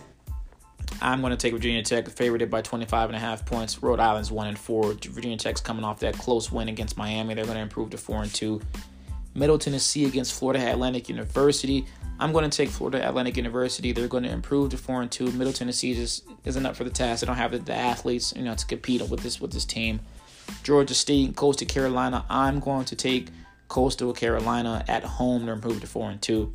I'm 1.03 1.21
going 1.21 1.31
to 1.31 1.37
take 1.37 1.53
Virginia 1.53 1.83
Tech, 1.83 2.09
favored 2.09 2.51
by 2.51 2.63
25 2.63 3.09
and 3.09 3.17
a 3.17 3.19
half 3.19 3.47
points. 3.47 3.83
Rhode 3.83 4.01
Island's 4.01 4.31
one 4.31 4.49
and 4.49 4.59
four. 4.59 4.93
Virginia 4.95 5.37
Tech's 5.37 5.61
coming 5.61 5.85
off 5.85 6.01
that 6.01 6.19
close 6.19 6.53
win 6.53 6.69
against 6.69 6.97
Miami. 6.97 7.35
They're 7.35 7.45
going 7.45 7.57
to 7.57 7.63
improve 7.63 7.91
to 7.91 7.99
four 7.99 8.23
and 8.23 8.33
two. 8.33 8.61
Middle 9.35 9.59
Tennessee 9.59 10.05
against 10.07 10.39
Florida 10.39 10.71
Atlantic 10.71 11.09
University. 11.09 11.87
I'm 12.19 12.33
going 12.33 12.49
to 12.49 12.55
take 12.55 12.69
Florida 12.69 13.09
Atlantic 13.09 13.37
University. 13.37 13.93
They're 13.93 14.09
going 14.09 14.25
to 14.25 14.31
improve 14.31 14.71
to 14.71 14.77
four 14.77 15.01
and 15.01 15.11
two. 15.11 15.31
Middle 15.33 15.53
Tennessee 15.53 15.95
just 15.95 16.25
isn't 16.45 16.67
up 16.67 16.77
for 16.77 16.85
the 16.85 16.91
task. 16.91 17.21
They 17.21 17.27
don't 17.27 17.37
have 17.37 17.53
the, 17.53 17.59
the 17.59 17.75
athletes, 17.75 18.35
you 18.37 18.43
know, 18.43 18.55
to 18.55 18.67
compete 18.67 19.01
with 19.09 19.21
this 19.21 19.41
with 19.41 19.53
this 19.53 19.65
team. 19.65 20.01
Georgia 20.63 20.95
State, 20.95 21.37
Coastal 21.37 21.67
Carolina. 21.67 22.25
I'm 22.29 22.61
going 22.61 22.85
to 22.87 22.97
take 22.97 23.29
Coastal 23.69 24.13
Carolina 24.13 24.85
at 24.89 25.05
home 25.05 25.47
to 25.47 25.53
improve 25.53 25.81
to 25.81 25.87
four 25.87 26.11
and 26.11 26.21
two. 26.21 26.53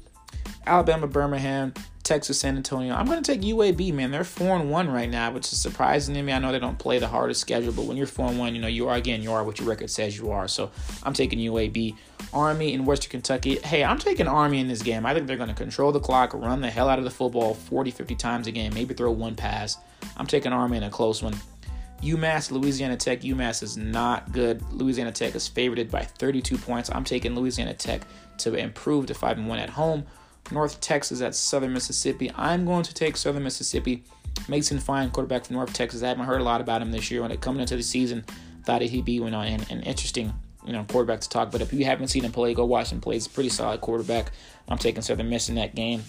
Alabama, 0.68 1.08
Birmingham, 1.08 1.74
Texas, 2.06 2.40
San 2.40 2.56
Antonio. 2.56 2.94
I'm 2.94 3.08
going 3.08 3.22
to 3.22 3.32
take 3.32 3.42
UAB, 3.42 3.92
man. 3.94 4.12
They're 4.12 4.24
four 4.24 4.56
and 4.56 4.70
one 4.70 4.90
right 4.90 5.10
now, 5.10 5.32
which 5.32 5.52
is 5.52 5.60
surprising 5.60 6.16
to 6.16 6.22
me. 6.22 6.32
I 6.32 6.40
know 6.40 6.52
they 6.52 6.60
don't 6.60 6.78
play 6.78 7.00
the 7.00 7.08
hardest 7.08 7.42
schedule, 7.42 7.74
but 7.74 7.86
when 7.86 7.98
you're 7.98 8.08
four 8.08 8.28
and 8.28 8.40
one, 8.40 8.56
you 8.56 8.62
know 8.62 8.68
you 8.68 8.88
are 8.88 8.96
again 8.96 9.22
you 9.22 9.34
are 9.34 9.44
what 9.44 9.60
your 9.60 9.68
record 9.68 9.90
says 9.90 10.18
you 10.18 10.32
are. 10.32 10.48
So 10.48 10.72
I'm 11.04 11.14
taking 11.14 11.40
UAB. 11.40 11.96
Army 12.34 12.74
in 12.74 12.86
Western 12.86 13.12
Kentucky. 13.12 13.58
Hey, 13.58 13.84
I'm 13.84 13.98
taking 13.98 14.28
Army 14.28 14.60
in 14.60 14.68
this 14.68 14.82
game. 14.82 15.06
I 15.06 15.14
think 15.14 15.28
they're 15.28 15.38
going 15.38 15.50
to 15.50 15.56
control 15.56 15.92
the 15.92 16.00
clock, 16.00 16.34
run 16.34 16.62
the 16.62 16.70
hell 16.70 16.90
out 16.90 17.00
of 17.00 17.06
the 17.06 17.12
football 17.12 17.54
40, 17.54 17.92
50 17.92 18.16
times 18.16 18.48
a 18.48 18.52
game, 18.52 18.74
maybe 18.74 18.94
throw 18.94 19.12
one 19.12 19.36
pass. 19.36 19.78
I'm 20.18 20.28
taking 20.28 20.54
Army 20.54 20.78
in 20.78 20.84
a 20.84 20.90
close 20.90 21.24
one. 21.24 21.36
UMass, 22.02 22.52
Louisiana 22.52 22.98
Tech. 22.98 23.22
UMass 23.22 23.64
is 23.64 23.78
not 23.78 24.32
good. 24.32 24.62
Louisiana 24.72 25.12
Tech 25.12 25.34
is 25.34 25.48
favored 25.48 25.90
by 25.90 26.04
32 26.04 26.58
points. 26.58 26.90
I'm 26.94 27.04
taking 27.04 27.36
Louisiana 27.36 27.74
Tech 27.74 28.02
to 28.40 28.54
improve 28.54 29.08
to 29.08 29.14
5 29.14 29.38
and 29.38 29.48
1 29.48 29.60
at 29.60 29.70
home. 29.70 30.06
North 30.52 30.80
Texas 30.82 31.22
at 31.22 31.36
Southern 31.36 31.74
Mississippi. 31.74 32.32
I'm 32.36 32.66
going 32.66 32.84
to 32.84 32.94
take 32.94 33.18
Southern 33.18 33.44
Mississippi. 33.44 34.04
Mason 34.48 34.80
Fine, 34.80 35.12
quarterback 35.12 35.46
from 35.46 35.56
North 35.56 35.74
Texas. 35.74 36.04
I 36.04 36.10
haven't 36.10 36.26
heard 36.26 36.42
a 36.42 36.44
lot 36.44 36.62
about 36.62 36.82
him 36.82 36.92
this 36.92 37.10
year. 37.10 37.22
When 37.22 37.32
it 37.32 37.42
coming 37.42 37.62
into 37.62 37.76
the 37.76 37.84
season, 37.84 38.26
thought 38.64 38.82
he'd 38.82 39.06
be 39.06 39.14
you 39.14 39.30
know, 39.30 39.42
an, 39.42 39.66
an 39.70 39.82
interesting 39.84 40.34
you 40.66 40.74
know 40.74 40.86
quarterback 40.88 41.22
to 41.22 41.30
talk. 41.30 41.52
But 41.52 41.62
if 41.62 41.74
you 41.74 41.86
haven't 41.86 42.08
seen 42.08 42.24
him 42.24 42.32
play, 42.32 42.54
go 42.54 42.66
watch 42.66 42.92
him 42.92 43.02
play. 43.02 43.16
He's 43.16 43.28
a 43.28 43.30
pretty 43.30 43.50
solid 43.50 43.82
quarterback. 43.82 44.32
I'm 44.68 44.78
taking 44.78 45.02
Southern 45.02 45.30
Miss 45.30 45.50
in 45.50 45.56
that 45.56 45.76
game. 45.76 46.04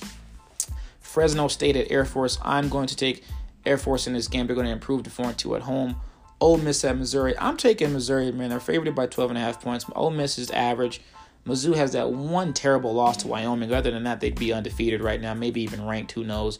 Fresno 1.00 1.48
State 1.48 1.76
at 1.76 1.90
Air 1.90 2.04
Force. 2.04 2.38
I'm 2.42 2.68
going 2.68 2.88
to 2.88 2.96
take 2.96 3.24
Air 3.64 3.78
Force 3.78 4.06
in 4.06 4.12
this 4.12 4.28
game. 4.28 4.46
They're 4.46 4.56
going 4.56 4.66
to 4.66 4.72
improve 4.72 5.04
to 5.04 5.10
4 5.10 5.32
2 5.32 5.56
at 5.56 5.62
home. 5.62 5.96
Ole 6.40 6.58
Miss 6.58 6.84
at 6.84 6.98
Missouri. 6.98 7.34
I'm 7.38 7.56
taking 7.56 7.92
Missouri, 7.92 8.30
man. 8.30 8.50
They're 8.50 8.60
favored 8.60 8.94
by 8.94 9.06
12 9.06 9.30
and 9.30 9.38
a 9.38 9.40
half 9.40 9.62
points. 9.62 9.86
Ole 9.94 10.10
Miss 10.10 10.38
is 10.38 10.50
average. 10.50 11.00
Mizzou 11.46 11.76
has 11.76 11.92
that 11.92 12.10
one 12.10 12.52
terrible 12.52 12.92
loss 12.92 13.18
to 13.18 13.28
Wyoming. 13.28 13.72
Other 13.72 13.90
than 13.90 14.04
that, 14.04 14.20
they'd 14.20 14.38
be 14.38 14.52
undefeated 14.52 15.00
right 15.00 15.20
now, 15.20 15.32
maybe 15.32 15.62
even 15.62 15.86
ranked. 15.86 16.12
Who 16.12 16.24
knows? 16.24 16.58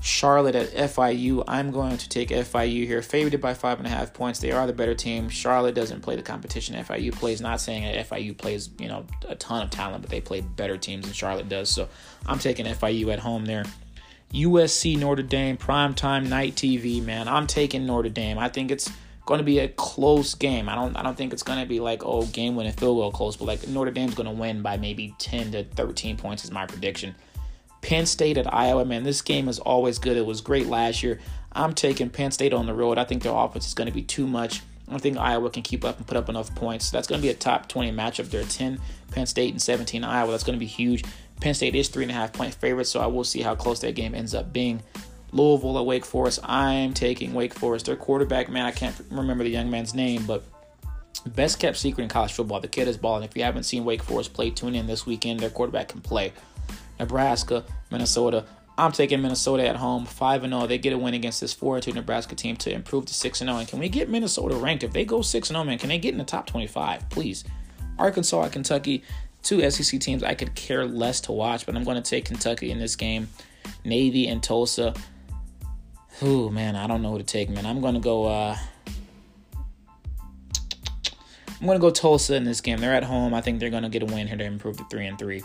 Charlotte 0.00 0.54
at 0.54 0.70
FIU. 0.70 1.44
I'm 1.46 1.70
going 1.70 1.96
to 1.96 2.08
take 2.08 2.30
FIU 2.30 2.86
here, 2.86 3.02
favored 3.02 3.40
by 3.40 3.54
five 3.54 3.78
and 3.78 3.86
a 3.86 3.90
half 3.90 4.12
points. 4.12 4.38
They 4.40 4.52
are 4.52 4.66
the 4.66 4.72
better 4.72 4.94
team. 4.94 5.28
Charlotte 5.28 5.74
doesn't 5.74 6.02
play 6.02 6.16
the 6.16 6.22
competition 6.22 6.76
FIU 6.76 7.12
plays. 7.12 7.40
Not 7.40 7.60
saying 7.60 7.84
that 7.84 8.08
FIU 8.08 8.36
plays, 8.36 8.70
you 8.78 8.88
know, 8.88 9.06
a 9.28 9.34
ton 9.34 9.62
of 9.62 9.70
talent, 9.70 10.02
but 10.02 10.10
they 10.10 10.20
play 10.20 10.40
better 10.40 10.76
teams 10.76 11.04
than 11.04 11.14
Charlotte 11.14 11.48
does. 11.48 11.68
So 11.68 11.88
I'm 12.26 12.38
taking 12.38 12.66
FIU 12.66 13.12
at 13.12 13.18
home 13.18 13.44
there. 13.44 13.64
USC 14.32 14.98
Notre 14.98 15.22
Dame 15.22 15.56
primetime 15.56 16.28
night 16.28 16.54
TV. 16.54 17.02
Man, 17.02 17.28
I'm 17.28 17.46
taking 17.46 17.86
Notre 17.86 18.10
Dame. 18.10 18.38
I 18.38 18.48
think 18.48 18.70
it's 18.70 18.90
going 19.28 19.38
to 19.38 19.44
be 19.44 19.58
a 19.58 19.68
close 19.68 20.34
game. 20.34 20.70
I 20.70 20.74
don't 20.74 20.96
I 20.96 21.02
don't 21.02 21.14
think 21.14 21.34
it's 21.34 21.42
going 21.42 21.60
to 21.60 21.66
be 21.66 21.80
like 21.80 22.02
oh 22.02 22.24
game 22.24 22.56
winning 22.56 22.72
field 22.72 22.96
goal 22.96 23.12
close, 23.12 23.36
but 23.36 23.44
like 23.44 23.68
Notre 23.68 23.90
Dame's 23.90 24.14
going 24.14 24.26
to 24.26 24.32
win 24.32 24.62
by 24.62 24.78
maybe 24.78 25.14
10 25.18 25.52
to 25.52 25.64
13 25.64 26.16
points 26.16 26.44
is 26.44 26.50
my 26.50 26.64
prediction. 26.64 27.14
Penn 27.82 28.06
State 28.06 28.38
at 28.38 28.52
Iowa, 28.52 28.86
man, 28.86 29.02
this 29.02 29.20
game 29.20 29.46
is 29.46 29.58
always 29.58 29.98
good. 29.98 30.16
It 30.16 30.24
was 30.24 30.40
great 30.40 30.66
last 30.66 31.02
year. 31.02 31.20
I'm 31.52 31.74
taking 31.74 32.08
Penn 32.08 32.30
State 32.30 32.54
on 32.54 32.64
the 32.64 32.72
road. 32.72 32.96
I 32.96 33.04
think 33.04 33.22
their 33.22 33.34
offense 33.34 33.66
is 33.66 33.74
going 33.74 33.86
to 33.86 33.92
be 33.92 34.02
too 34.02 34.26
much. 34.26 34.62
I 34.88 34.92
don't 34.92 35.00
think 35.00 35.18
Iowa 35.18 35.50
can 35.50 35.62
keep 35.62 35.84
up 35.84 35.98
and 35.98 36.06
put 36.06 36.16
up 36.16 36.30
enough 36.30 36.54
points. 36.54 36.90
That's 36.90 37.06
going 37.06 37.20
to 37.20 37.22
be 37.22 37.30
a 37.30 37.34
top 37.34 37.68
20 37.68 37.92
matchup. 37.92 38.30
There 38.30 38.42
10 38.42 38.80
Penn 39.10 39.26
State 39.26 39.52
and 39.52 39.60
17 39.60 40.04
Iowa. 40.04 40.30
That's 40.30 40.42
going 40.42 40.58
to 40.58 40.60
be 40.60 40.66
huge. 40.66 41.04
Penn 41.42 41.52
State 41.52 41.74
is 41.74 41.88
three 41.88 42.04
and 42.04 42.10
a 42.10 42.14
half 42.14 42.32
point 42.32 42.54
favorite, 42.54 42.86
so 42.86 43.00
I 43.00 43.06
will 43.06 43.24
see 43.24 43.42
how 43.42 43.54
close 43.54 43.80
that 43.80 43.94
game 43.94 44.14
ends 44.14 44.34
up 44.34 44.54
being. 44.54 44.82
Louisville 45.32 45.78
at 45.78 45.86
Wake 45.86 46.04
Forest. 46.04 46.40
I'm 46.42 46.94
taking 46.94 47.34
Wake 47.34 47.54
Forest. 47.54 47.86
Their 47.86 47.96
quarterback, 47.96 48.48
man, 48.48 48.64
I 48.64 48.70
can't 48.70 48.94
remember 49.10 49.44
the 49.44 49.50
young 49.50 49.70
man's 49.70 49.94
name, 49.94 50.24
but 50.26 50.44
best 51.26 51.58
kept 51.58 51.76
secret 51.76 52.04
in 52.04 52.08
college 52.08 52.32
football. 52.32 52.60
The 52.60 52.68
kid 52.68 52.88
is 52.88 52.96
balling. 52.96 53.24
If 53.24 53.36
you 53.36 53.42
haven't 53.42 53.64
seen 53.64 53.84
Wake 53.84 54.02
Forest 54.02 54.32
play, 54.32 54.50
tune 54.50 54.74
in 54.74 54.86
this 54.86 55.06
weekend. 55.06 55.40
Their 55.40 55.50
quarterback 55.50 55.88
can 55.88 56.00
play. 56.00 56.32
Nebraska, 56.98 57.64
Minnesota. 57.90 58.44
I'm 58.76 58.92
taking 58.92 59.20
Minnesota 59.20 59.66
at 59.66 59.76
home, 59.76 60.06
5 60.06 60.42
0. 60.42 60.66
They 60.66 60.78
get 60.78 60.92
a 60.92 60.98
win 60.98 61.14
against 61.14 61.40
this 61.40 61.52
4 61.52 61.76
and 61.76 61.82
2 61.82 61.92
Nebraska 61.92 62.36
team 62.36 62.56
to 62.58 62.72
improve 62.72 63.06
to 63.06 63.14
6 63.14 63.38
0. 63.38 63.56
And 63.56 63.66
can 63.66 63.80
we 63.80 63.88
get 63.88 64.08
Minnesota 64.08 64.54
ranked? 64.56 64.84
If 64.84 64.92
they 64.92 65.04
go 65.04 65.20
6 65.20 65.48
0, 65.48 65.64
man, 65.64 65.78
can 65.78 65.88
they 65.88 65.98
get 65.98 66.12
in 66.12 66.18
the 66.18 66.24
top 66.24 66.46
25? 66.46 67.10
Please. 67.10 67.44
Arkansas 67.98 68.44
at 68.44 68.52
Kentucky, 68.52 69.02
two 69.42 69.68
SEC 69.68 70.00
teams 70.00 70.22
I 70.22 70.34
could 70.34 70.54
care 70.54 70.86
less 70.86 71.20
to 71.22 71.32
watch, 71.32 71.66
but 71.66 71.74
I'm 71.74 71.82
going 71.82 72.00
to 72.00 72.08
take 72.08 72.26
Kentucky 72.26 72.70
in 72.70 72.78
this 72.78 72.94
game. 72.94 73.28
Navy 73.84 74.28
and 74.28 74.42
Tulsa. 74.42 74.94
Ooh, 76.22 76.50
man, 76.50 76.74
I 76.74 76.88
don't 76.88 77.00
know 77.00 77.12
who 77.12 77.18
to 77.18 77.24
take, 77.24 77.48
man. 77.48 77.64
I'm 77.64 77.80
gonna 77.80 78.00
go. 78.00 78.24
Uh, 78.24 78.56
I'm 81.60 81.66
gonna 81.66 81.78
go 81.78 81.90
Tulsa 81.90 82.34
in 82.34 82.42
this 82.42 82.60
game. 82.60 82.78
They're 82.78 82.94
at 82.94 83.04
home. 83.04 83.34
I 83.34 83.40
think 83.40 83.60
they're 83.60 83.70
gonna 83.70 83.88
get 83.88 84.02
a 84.02 84.06
win 84.06 84.26
here 84.26 84.36
to 84.36 84.44
improve 84.44 84.78
to 84.78 84.84
three 84.90 85.06
and 85.06 85.16
three. 85.16 85.42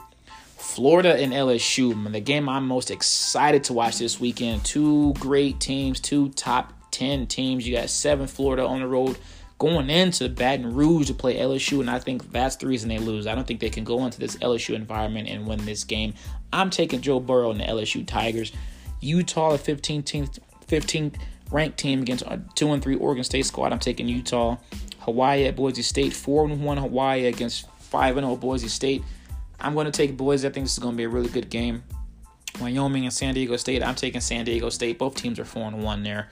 Florida 0.57 1.15
and 1.15 1.31
LSU, 1.31 2.12
the 2.12 2.19
game 2.19 2.49
I'm 2.49 2.67
most 2.67 2.89
excited 2.89 3.63
to 3.65 3.73
watch 3.73 3.99
this 3.99 4.19
weekend. 4.19 4.65
Two 4.65 5.13
great 5.19 5.59
teams, 5.59 5.99
two 5.99 6.29
top 6.29 6.73
ten 6.89 7.27
teams. 7.27 7.67
You 7.67 7.75
got 7.75 7.91
seven 7.91 8.25
Florida 8.25 8.65
on 8.65 8.79
the 8.79 8.88
road 8.88 9.17
going 9.59 9.91
into 9.91 10.27
Baton 10.27 10.73
Rouge 10.73 11.07
to 11.07 11.13
play 11.13 11.38
LSU, 11.38 11.81
and 11.81 11.89
I 11.89 11.99
think 11.99 12.31
that's 12.31 12.55
the 12.55 12.65
reason 12.65 12.89
they 12.89 12.97
lose. 12.97 13.27
I 13.27 13.36
don't 13.36 13.45
think 13.45 13.59
they 13.59 13.69
can 13.69 13.83
go 13.83 14.03
into 14.05 14.19
this 14.19 14.38
LSU 14.38 14.73
environment 14.73 15.29
and 15.29 15.45
win 15.45 15.63
this 15.65 15.83
game. 15.83 16.15
I'm 16.51 16.71
taking 16.71 17.01
Joe 17.01 17.19
Burrow 17.19 17.51
and 17.51 17.59
the 17.59 17.65
LSU 17.65 18.05
Tigers. 18.05 18.51
Utah, 18.99 19.55
the 19.55 19.73
15th 19.75 20.05
15th 20.73 21.15
ranked 21.51 21.77
team 21.77 22.01
against 22.01 22.23
a 22.23 22.41
2 22.55 22.73
and 22.73 22.81
3 22.81 22.95
Oregon 22.95 23.23
State 23.23 23.45
squad. 23.45 23.71
I'm 23.71 23.79
taking 23.79 24.07
Utah. 24.07 24.57
Hawaii 24.99 25.45
at 25.45 25.55
Boise 25.55 25.81
State, 25.81 26.13
4 26.13 26.45
and 26.45 26.63
1 26.63 26.77
Hawaii 26.77 27.25
against 27.27 27.69
5 27.79 28.17
and 28.17 28.25
0 28.25 28.38
Boise 28.38 28.67
State. 28.67 29.03
I'm 29.59 29.73
going 29.73 29.86
to 29.86 29.91
take 29.91 30.17
Boise. 30.17 30.47
I 30.47 30.51
think 30.51 30.65
this 30.65 30.73
is 30.73 30.79
going 30.79 30.95
to 30.95 30.97
be 30.97 31.03
a 31.03 31.09
really 31.09 31.29
good 31.29 31.49
game. 31.49 31.83
Wyoming 32.59 33.03
and 33.05 33.13
San 33.13 33.33
Diego 33.33 33.55
State. 33.57 33.83
I'm 33.83 33.95
taking 33.95 34.21
San 34.21 34.45
Diego 34.45 34.69
State. 34.69 34.97
Both 34.97 35.15
teams 35.15 35.39
are 35.39 35.45
4 35.45 35.67
and 35.67 35.83
1 35.83 36.03
there. 36.03 36.29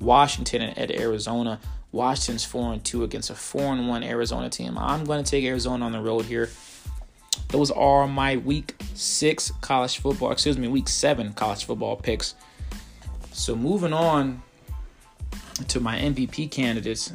Washington 0.00 0.62
at 0.62 0.90
Arizona. 0.90 1.60
Washington's 1.92 2.44
4 2.44 2.72
and 2.72 2.84
2 2.84 3.04
against 3.04 3.30
a 3.30 3.34
4 3.34 3.74
and 3.74 3.88
1 3.88 4.02
Arizona 4.02 4.50
team. 4.50 4.76
I'm 4.76 5.04
going 5.04 5.22
to 5.22 5.30
take 5.30 5.44
Arizona 5.44 5.84
on 5.84 5.92
the 5.92 6.00
road 6.00 6.24
here. 6.24 6.50
Those 7.48 7.70
are 7.70 8.08
my 8.08 8.36
week 8.38 8.74
6 8.94 9.52
college 9.60 9.98
football, 9.98 10.32
excuse 10.32 10.58
me, 10.58 10.66
week 10.66 10.88
7 10.88 11.32
college 11.34 11.64
football 11.64 11.96
picks. 11.96 12.34
So 13.34 13.56
moving 13.56 13.92
on 13.92 14.42
to 15.66 15.80
my 15.80 15.98
MVP 15.98 16.52
candidates, 16.52 17.12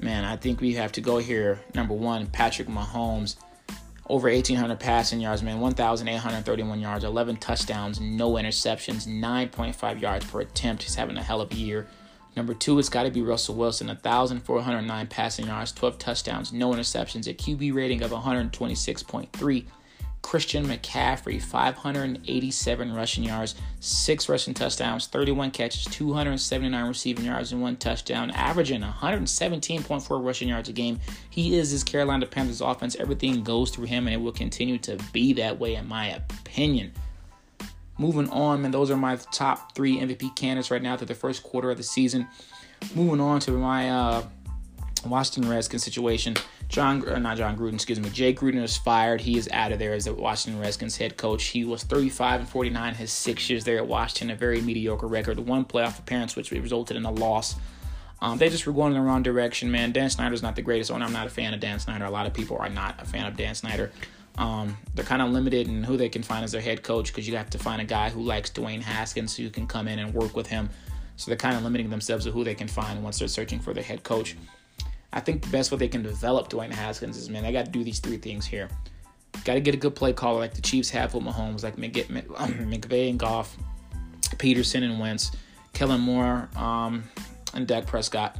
man, 0.00 0.24
I 0.24 0.36
think 0.36 0.60
we 0.60 0.74
have 0.74 0.92
to 0.92 1.00
go 1.00 1.18
here. 1.18 1.58
Number 1.74 1.92
one, 1.92 2.28
Patrick 2.28 2.68
Mahomes, 2.68 3.34
over 4.08 4.28
1,800 4.28 4.78
passing 4.78 5.20
yards, 5.20 5.42
man, 5.42 5.58
1,831 5.58 6.80
yards, 6.80 7.02
11 7.02 7.36
touchdowns, 7.38 8.00
no 8.00 8.34
interceptions, 8.34 9.08
9.5 9.08 10.00
yards 10.00 10.24
per 10.24 10.40
attempt. 10.40 10.84
He's 10.84 10.94
having 10.94 11.16
a 11.16 11.22
hell 11.22 11.40
of 11.40 11.50
a 11.50 11.56
year. 11.56 11.88
Number 12.36 12.54
two, 12.54 12.78
it's 12.78 12.88
got 12.88 13.02
to 13.02 13.10
be 13.10 13.20
Russell 13.20 13.56
Wilson, 13.56 13.88
1,409 13.88 15.06
passing 15.08 15.48
yards, 15.48 15.72
12 15.72 15.98
touchdowns, 15.98 16.52
no 16.52 16.70
interceptions, 16.70 17.26
a 17.26 17.34
QB 17.34 17.74
rating 17.74 18.02
of 18.02 18.12
126.3. 18.12 19.64
Christian 20.22 20.66
McCaffrey, 20.66 21.40
587 21.40 22.92
rushing 22.92 23.24
yards, 23.24 23.54
six 23.80 24.28
rushing 24.28 24.52
touchdowns, 24.52 25.06
31 25.06 25.52
catches, 25.52 25.84
279 25.84 26.86
receiving 26.86 27.24
yards, 27.24 27.52
and 27.52 27.62
one 27.62 27.76
touchdown, 27.76 28.30
averaging 28.32 28.82
117.4 28.82 30.24
rushing 30.24 30.48
yards 30.48 30.68
a 30.68 30.72
game. 30.72 31.00
He 31.30 31.56
is 31.56 31.70
his 31.70 31.84
Carolina 31.84 32.26
Panthers 32.26 32.60
offense. 32.60 32.96
Everything 32.96 33.42
goes 33.42 33.70
through 33.70 33.86
him, 33.86 34.06
and 34.06 34.14
it 34.14 34.18
will 34.18 34.32
continue 34.32 34.78
to 34.78 34.98
be 35.12 35.32
that 35.34 35.58
way, 35.58 35.76
in 35.76 35.88
my 35.88 36.08
opinion. 36.08 36.92
Moving 37.96 38.28
on, 38.30 38.62
man, 38.62 38.70
those 38.70 38.90
are 38.90 38.96
my 38.96 39.16
top 39.32 39.74
three 39.74 39.98
MVP 39.98 40.36
candidates 40.36 40.70
right 40.70 40.82
now 40.82 40.96
through 40.96 41.08
the 41.08 41.14
first 41.14 41.42
quarter 41.42 41.70
of 41.70 41.76
the 41.76 41.82
season. 41.82 42.28
Moving 42.94 43.20
on 43.20 43.40
to 43.40 43.52
my 43.52 43.90
uh, 43.90 44.22
Washington 45.04 45.50
Redskins 45.50 45.82
situation. 45.82 46.36
John, 46.68 47.06
uh, 47.08 47.18
not 47.18 47.38
Jon 47.38 47.56
Gruden, 47.56 47.74
excuse 47.74 47.98
me. 47.98 48.10
Jay 48.10 48.34
Gruden 48.34 48.62
is 48.62 48.76
fired. 48.76 49.22
He 49.22 49.38
is 49.38 49.48
out 49.52 49.72
of 49.72 49.78
there 49.78 49.94
as 49.94 50.04
the 50.04 50.12
Washington 50.12 50.60
Redskins 50.60 50.96
head 50.98 51.16
coach. 51.16 51.44
He 51.44 51.64
was 51.64 51.82
35 51.82 52.40
and 52.40 52.48
49 52.48 52.94
his 52.94 53.10
six 53.10 53.48
years 53.48 53.64
there 53.64 53.78
at 53.78 53.86
Washington, 53.86 54.30
a 54.30 54.36
very 54.36 54.60
mediocre 54.60 55.06
record. 55.06 55.38
One 55.38 55.64
playoff 55.64 55.98
appearance, 55.98 56.36
which 56.36 56.50
resulted 56.50 56.96
in 56.96 57.06
a 57.06 57.10
loss. 57.10 57.56
Um, 58.20 58.36
they 58.36 58.50
just 58.50 58.66
were 58.66 58.72
going 58.72 58.92
in 58.92 58.98
the 58.98 59.06
wrong 59.06 59.22
direction, 59.22 59.70
man. 59.70 59.92
Dan 59.92 60.10
Snyder's 60.10 60.42
not 60.42 60.56
the 60.56 60.62
greatest 60.62 60.90
owner. 60.90 61.06
I'm 61.06 61.12
not 61.12 61.26
a 61.26 61.30
fan 61.30 61.54
of 61.54 61.60
Dan 61.60 61.78
Snyder. 61.78 62.04
A 62.04 62.10
lot 62.10 62.26
of 62.26 62.34
people 62.34 62.58
are 62.58 62.68
not 62.68 63.00
a 63.00 63.04
fan 63.04 63.26
of 63.26 63.36
Dan 63.36 63.54
Snyder. 63.54 63.90
Um, 64.36 64.76
they're 64.94 65.04
kind 65.04 65.22
of 65.22 65.30
limited 65.30 65.68
in 65.68 65.82
who 65.82 65.96
they 65.96 66.08
can 66.08 66.22
find 66.22 66.44
as 66.44 66.52
their 66.52 66.60
head 66.60 66.82
coach 66.82 67.08
because 67.08 67.28
you 67.28 67.36
have 67.36 67.50
to 67.50 67.58
find 67.58 67.80
a 67.80 67.84
guy 67.84 68.10
who 68.10 68.22
likes 68.22 68.50
Dwayne 68.50 68.82
Haskins 68.82 69.36
who 69.36 69.50
can 69.50 69.66
come 69.66 69.88
in 69.88 69.98
and 69.98 70.12
work 70.12 70.36
with 70.36 70.46
him. 70.48 70.68
So 71.16 71.30
they're 71.30 71.38
kind 71.38 71.56
of 71.56 71.62
limiting 71.62 71.90
themselves 71.90 72.24
to 72.26 72.30
who 72.30 72.44
they 72.44 72.54
can 72.54 72.68
find 72.68 73.02
once 73.02 73.18
they're 73.18 73.28
searching 73.28 73.58
for 73.58 73.72
their 73.72 73.82
head 73.82 74.04
coach. 74.04 74.36
I 75.12 75.20
think 75.20 75.42
the 75.42 75.48
best 75.48 75.72
way 75.72 75.78
they 75.78 75.88
can 75.88 76.02
develop 76.02 76.50
Dwayne 76.50 76.70
Haskins 76.70 77.16
is, 77.16 77.30
man, 77.30 77.44
I 77.44 77.52
got 77.52 77.66
to 77.66 77.70
do 77.70 77.82
these 77.82 77.98
three 77.98 78.18
things 78.18 78.44
here. 78.46 78.68
Got 79.44 79.54
to 79.54 79.60
get 79.60 79.74
a 79.74 79.78
good 79.78 79.94
play 79.94 80.12
caller 80.12 80.38
like 80.38 80.54
the 80.54 80.60
Chiefs 80.60 80.90
have 80.90 81.14
with 81.14 81.24
Mahomes, 81.24 81.62
like 81.62 81.76
McVay 81.76 83.10
and 83.10 83.18
Goff, 83.18 83.56
Pederson 84.36 84.82
and 84.84 85.00
Wentz, 85.00 85.32
Kellen 85.72 86.00
Moore, 86.00 86.48
um, 86.56 87.04
and 87.54 87.66
Dak 87.66 87.86
Prescott. 87.86 88.36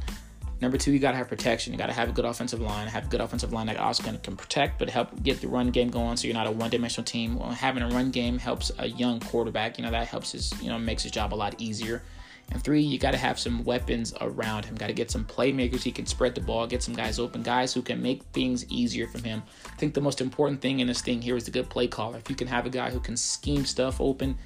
Number 0.61 0.77
two, 0.77 0.91
you 0.91 0.99
got 0.99 1.11
to 1.11 1.17
have 1.17 1.29
protection. 1.29 1.71
You 1.71 1.79
got 1.79 1.87
to 1.87 1.93
have 1.93 2.09
a 2.09 2.11
good 2.11 2.25
offensive 2.25 2.59
line. 2.59 2.87
Have 2.87 3.05
a 3.05 3.09
good 3.09 3.21
offensive 3.21 3.53
line 3.53 3.67
that 3.67 3.77
also 3.77 4.03
can, 4.03 4.17
can 4.17 4.35
protect, 4.35 4.77
but 4.77 4.89
help 4.89 5.23
get 5.23 5.39
the 5.39 5.47
run 5.47 5.71
game 5.71 5.89
going. 5.89 6.17
So 6.17 6.27
you're 6.27 6.35
not 6.35 6.47
a 6.47 6.51
one-dimensional 6.51 7.05
team. 7.05 7.39
Well, 7.39 7.49
having 7.49 7.81
a 7.81 7.87
run 7.89 8.11
game 8.11 8.37
helps 8.37 8.71
a 8.77 8.87
young 8.87 9.21
quarterback. 9.21 9.77
You 9.77 9.85
know 9.85 9.91
that 9.91 10.07
helps 10.07 10.33
his, 10.33 10.53
you 10.61 10.69
know, 10.69 10.77
makes 10.77 11.03
his 11.03 11.13
job 11.13 11.33
a 11.33 11.35
lot 11.35 11.55
easier. 11.61 12.03
And 12.51 12.63
three, 12.63 12.81
you 12.81 12.97
got 12.97 13.11
to 13.11 13.17
have 13.17 13.37
some 13.39 13.63
weapons 13.63 14.13
around 14.21 14.65
him. 14.65 14.75
Got 14.75 14.87
to 14.87 14.93
get 14.93 15.11
some 15.11 15.23
playmakers. 15.23 15.83
He 15.83 15.91
can 15.91 16.05
spread 16.05 16.33
the 16.33 16.41
ball, 16.41 16.65
get 16.65 16.81
some 16.81 16.95
guys 16.95 17.19
open, 17.19 17.43
guys 17.43 17.73
who 17.73 17.81
can 17.81 18.01
make 18.01 18.23
things 18.33 18.65
easier 18.71 19.07
for 19.07 19.19
him. 19.19 19.43
I 19.65 19.75
think 19.75 19.93
the 19.93 20.01
most 20.01 20.19
important 20.19 20.61
thing 20.61 20.79
in 20.79 20.87
this 20.87 21.01
thing 21.01 21.21
here 21.21 21.35
is 21.35 21.45
the 21.45 21.51
good 21.51 21.69
play 21.69 21.87
caller. 21.87 22.17
If 22.17 22.29
you 22.29 22.35
can 22.35 22.47
have 22.47 22.65
a 22.65 22.69
guy 22.69 22.89
who 22.89 22.99
can 22.99 23.15
scheme 23.15 23.65
stuff 23.65 24.01
open, 24.01 24.37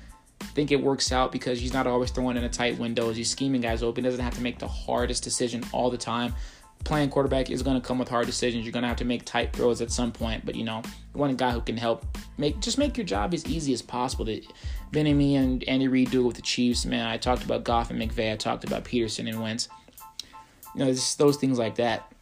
I 0.41 0.45
think 0.47 0.71
it 0.71 0.81
works 0.81 1.11
out 1.11 1.31
because 1.31 1.59
he's 1.61 1.73
not 1.73 1.87
always 1.87 2.11
throwing 2.11 2.35
in 2.35 2.43
a 2.43 2.49
tight 2.49 2.77
windows. 2.77 3.15
He's 3.15 3.29
scheming 3.29 3.61
guys 3.61 3.81
open. 3.81 4.03
Doesn't 4.03 4.19
have 4.19 4.35
to 4.35 4.41
make 4.41 4.59
the 4.59 4.67
hardest 4.67 5.23
decision 5.23 5.63
all 5.71 5.89
the 5.89 5.97
time. 5.97 6.35
Playing 6.83 7.09
quarterback 7.09 7.49
is 7.49 7.63
going 7.63 7.79
to 7.79 7.87
come 7.87 7.97
with 7.97 8.09
hard 8.09 8.25
decisions. 8.25 8.65
You're 8.65 8.73
going 8.73 8.83
to 8.83 8.89
have 8.89 8.97
to 8.97 9.05
make 9.05 9.23
tight 9.23 9.53
throws 9.53 9.79
at 9.79 9.89
some 9.89 10.11
point, 10.11 10.45
but 10.45 10.55
you 10.55 10.65
know, 10.65 10.81
you 11.13 11.19
want 11.19 11.31
a 11.31 11.35
guy 11.35 11.51
who 11.51 11.61
can 11.61 11.77
help 11.77 12.05
make 12.37 12.59
just 12.59 12.77
make 12.77 12.97
your 12.97 13.05
job 13.05 13.33
as 13.33 13.45
easy 13.45 13.71
as 13.71 13.81
possible. 13.81 14.25
To 14.25 14.41
Benny 14.93 15.13
Me 15.13 15.35
and 15.35 15.63
Andy 15.65 15.87
Reid 15.87 16.11
do 16.11 16.21
it 16.21 16.27
with 16.27 16.35
the 16.35 16.41
Chiefs. 16.41 16.85
Man, 16.85 17.05
I 17.05 17.17
talked 17.17 17.43
about 17.43 17.63
Goff 17.63 17.89
and 17.89 17.99
McVay. 17.99 18.31
I 18.31 18.37
talked 18.37 18.63
about 18.63 18.85
Pederson 18.85 19.27
and 19.27 19.41
Wentz. 19.41 19.67
You 20.75 20.85
know, 20.85 20.91
just 20.91 21.17
those 21.17 21.35
things 21.37 21.59
like 21.59 21.75
that. 21.75 22.13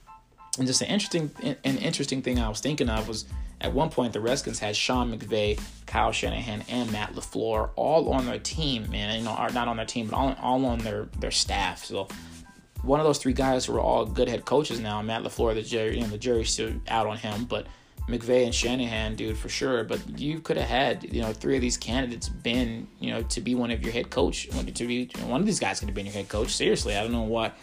And 0.57 0.65
just 0.65 0.81
an 0.81 0.87
interesting, 0.87 1.31
an 1.43 1.77
interesting 1.77 2.21
thing 2.21 2.39
I 2.39 2.49
was 2.49 2.59
thinking 2.59 2.89
of 2.89 3.07
was 3.07 3.25
at 3.61 3.73
one 3.73 3.89
point, 3.89 4.13
the 4.13 4.19
Redskins 4.19 4.57
had 4.57 4.75
Sean 4.75 5.15
McVay, 5.15 5.61
Kyle 5.85 6.11
Shanahan, 6.11 6.63
and 6.67 6.91
Matt 6.91 7.13
LaFleur 7.13 7.69
all 7.75 8.11
on 8.11 8.25
their 8.25 8.39
team, 8.39 8.89
man. 8.89 9.19
You 9.19 9.25
know, 9.25 9.31
are 9.31 9.51
not 9.51 9.67
on 9.67 9.77
their 9.77 9.85
team, 9.85 10.07
but 10.07 10.15
all, 10.15 10.35
all 10.41 10.65
on 10.65 10.79
their, 10.79 11.09
their 11.19 11.31
staff. 11.31 11.85
So 11.85 12.07
one 12.81 12.99
of 12.99 13.05
those 13.05 13.19
three 13.19 13.33
guys 13.33 13.65
who 13.65 13.75
are 13.75 13.79
all 13.79 14.05
good 14.05 14.27
head 14.27 14.45
coaches 14.45 14.79
now. 14.79 15.01
Matt 15.01 15.23
LaFleur, 15.23 15.53
the 15.53 15.61
jury, 15.61 15.95
you 15.95 16.01
know, 16.01 16.07
the 16.07 16.17
jury's 16.17 16.49
still 16.49 16.73
out 16.87 17.05
on 17.05 17.17
him, 17.17 17.45
but 17.45 17.67
McVay 18.07 18.45
and 18.45 18.53
Shanahan, 18.53 19.15
dude, 19.15 19.37
for 19.37 19.49
sure. 19.49 19.83
But 19.83 20.19
you 20.19 20.39
could 20.39 20.57
have 20.57 20.67
had, 20.67 21.13
you 21.13 21.21
know, 21.21 21.33
three 21.33 21.55
of 21.55 21.61
these 21.61 21.77
candidates 21.77 22.29
been, 22.29 22.87
you 22.99 23.11
know, 23.11 23.21
to 23.23 23.41
be 23.41 23.55
one 23.55 23.71
of 23.71 23.81
your 23.83 23.91
head 23.91 24.09
coach. 24.09 24.49
To 24.49 24.87
be 24.87 25.09
one 25.25 25.41
of 25.41 25.45
these 25.45 25.59
guys 25.59 25.79
could 25.79 25.89
have 25.89 25.95
been 25.95 26.05
your 26.05 26.13
head 26.13 26.29
coach. 26.29 26.49
Seriously, 26.49 26.95
I 26.95 27.03
don't 27.03 27.11
know 27.11 27.21
what 27.23 27.55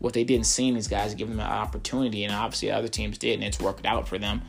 what 0.00 0.12
they 0.12 0.24
didn't 0.24 0.46
see 0.46 0.68
in 0.68 0.74
these 0.74 0.88
guys, 0.88 1.14
give 1.14 1.28
them 1.28 1.40
an 1.40 1.46
opportunity, 1.46 2.24
and 2.24 2.34
obviously 2.34 2.70
other 2.70 2.88
teams 2.88 3.16
did, 3.16 3.34
and 3.34 3.44
it's 3.44 3.58
worked 3.58 3.86
out 3.86 4.06
for 4.06 4.18
them. 4.18 4.42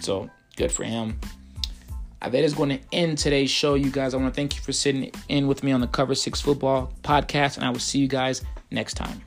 So 0.00 0.28
good 0.56 0.72
for 0.72 0.82
him. 0.82 1.20
Uh, 2.20 2.28
that 2.28 2.42
is 2.42 2.54
going 2.54 2.70
to 2.70 2.80
end 2.92 3.18
today's 3.18 3.50
show, 3.50 3.74
you 3.74 3.90
guys. 3.90 4.14
I 4.14 4.16
want 4.16 4.34
to 4.34 4.36
thank 4.36 4.56
you 4.56 4.62
for 4.62 4.72
sitting 4.72 5.12
in 5.28 5.46
with 5.46 5.62
me 5.62 5.70
on 5.70 5.80
the 5.80 5.86
Cover 5.86 6.14
Six 6.14 6.40
Football 6.40 6.92
podcast, 7.02 7.56
and 7.56 7.64
I 7.64 7.70
will 7.70 7.78
see 7.78 7.98
you 7.98 8.08
guys 8.08 8.42
next 8.70 8.94
time. 8.94 9.20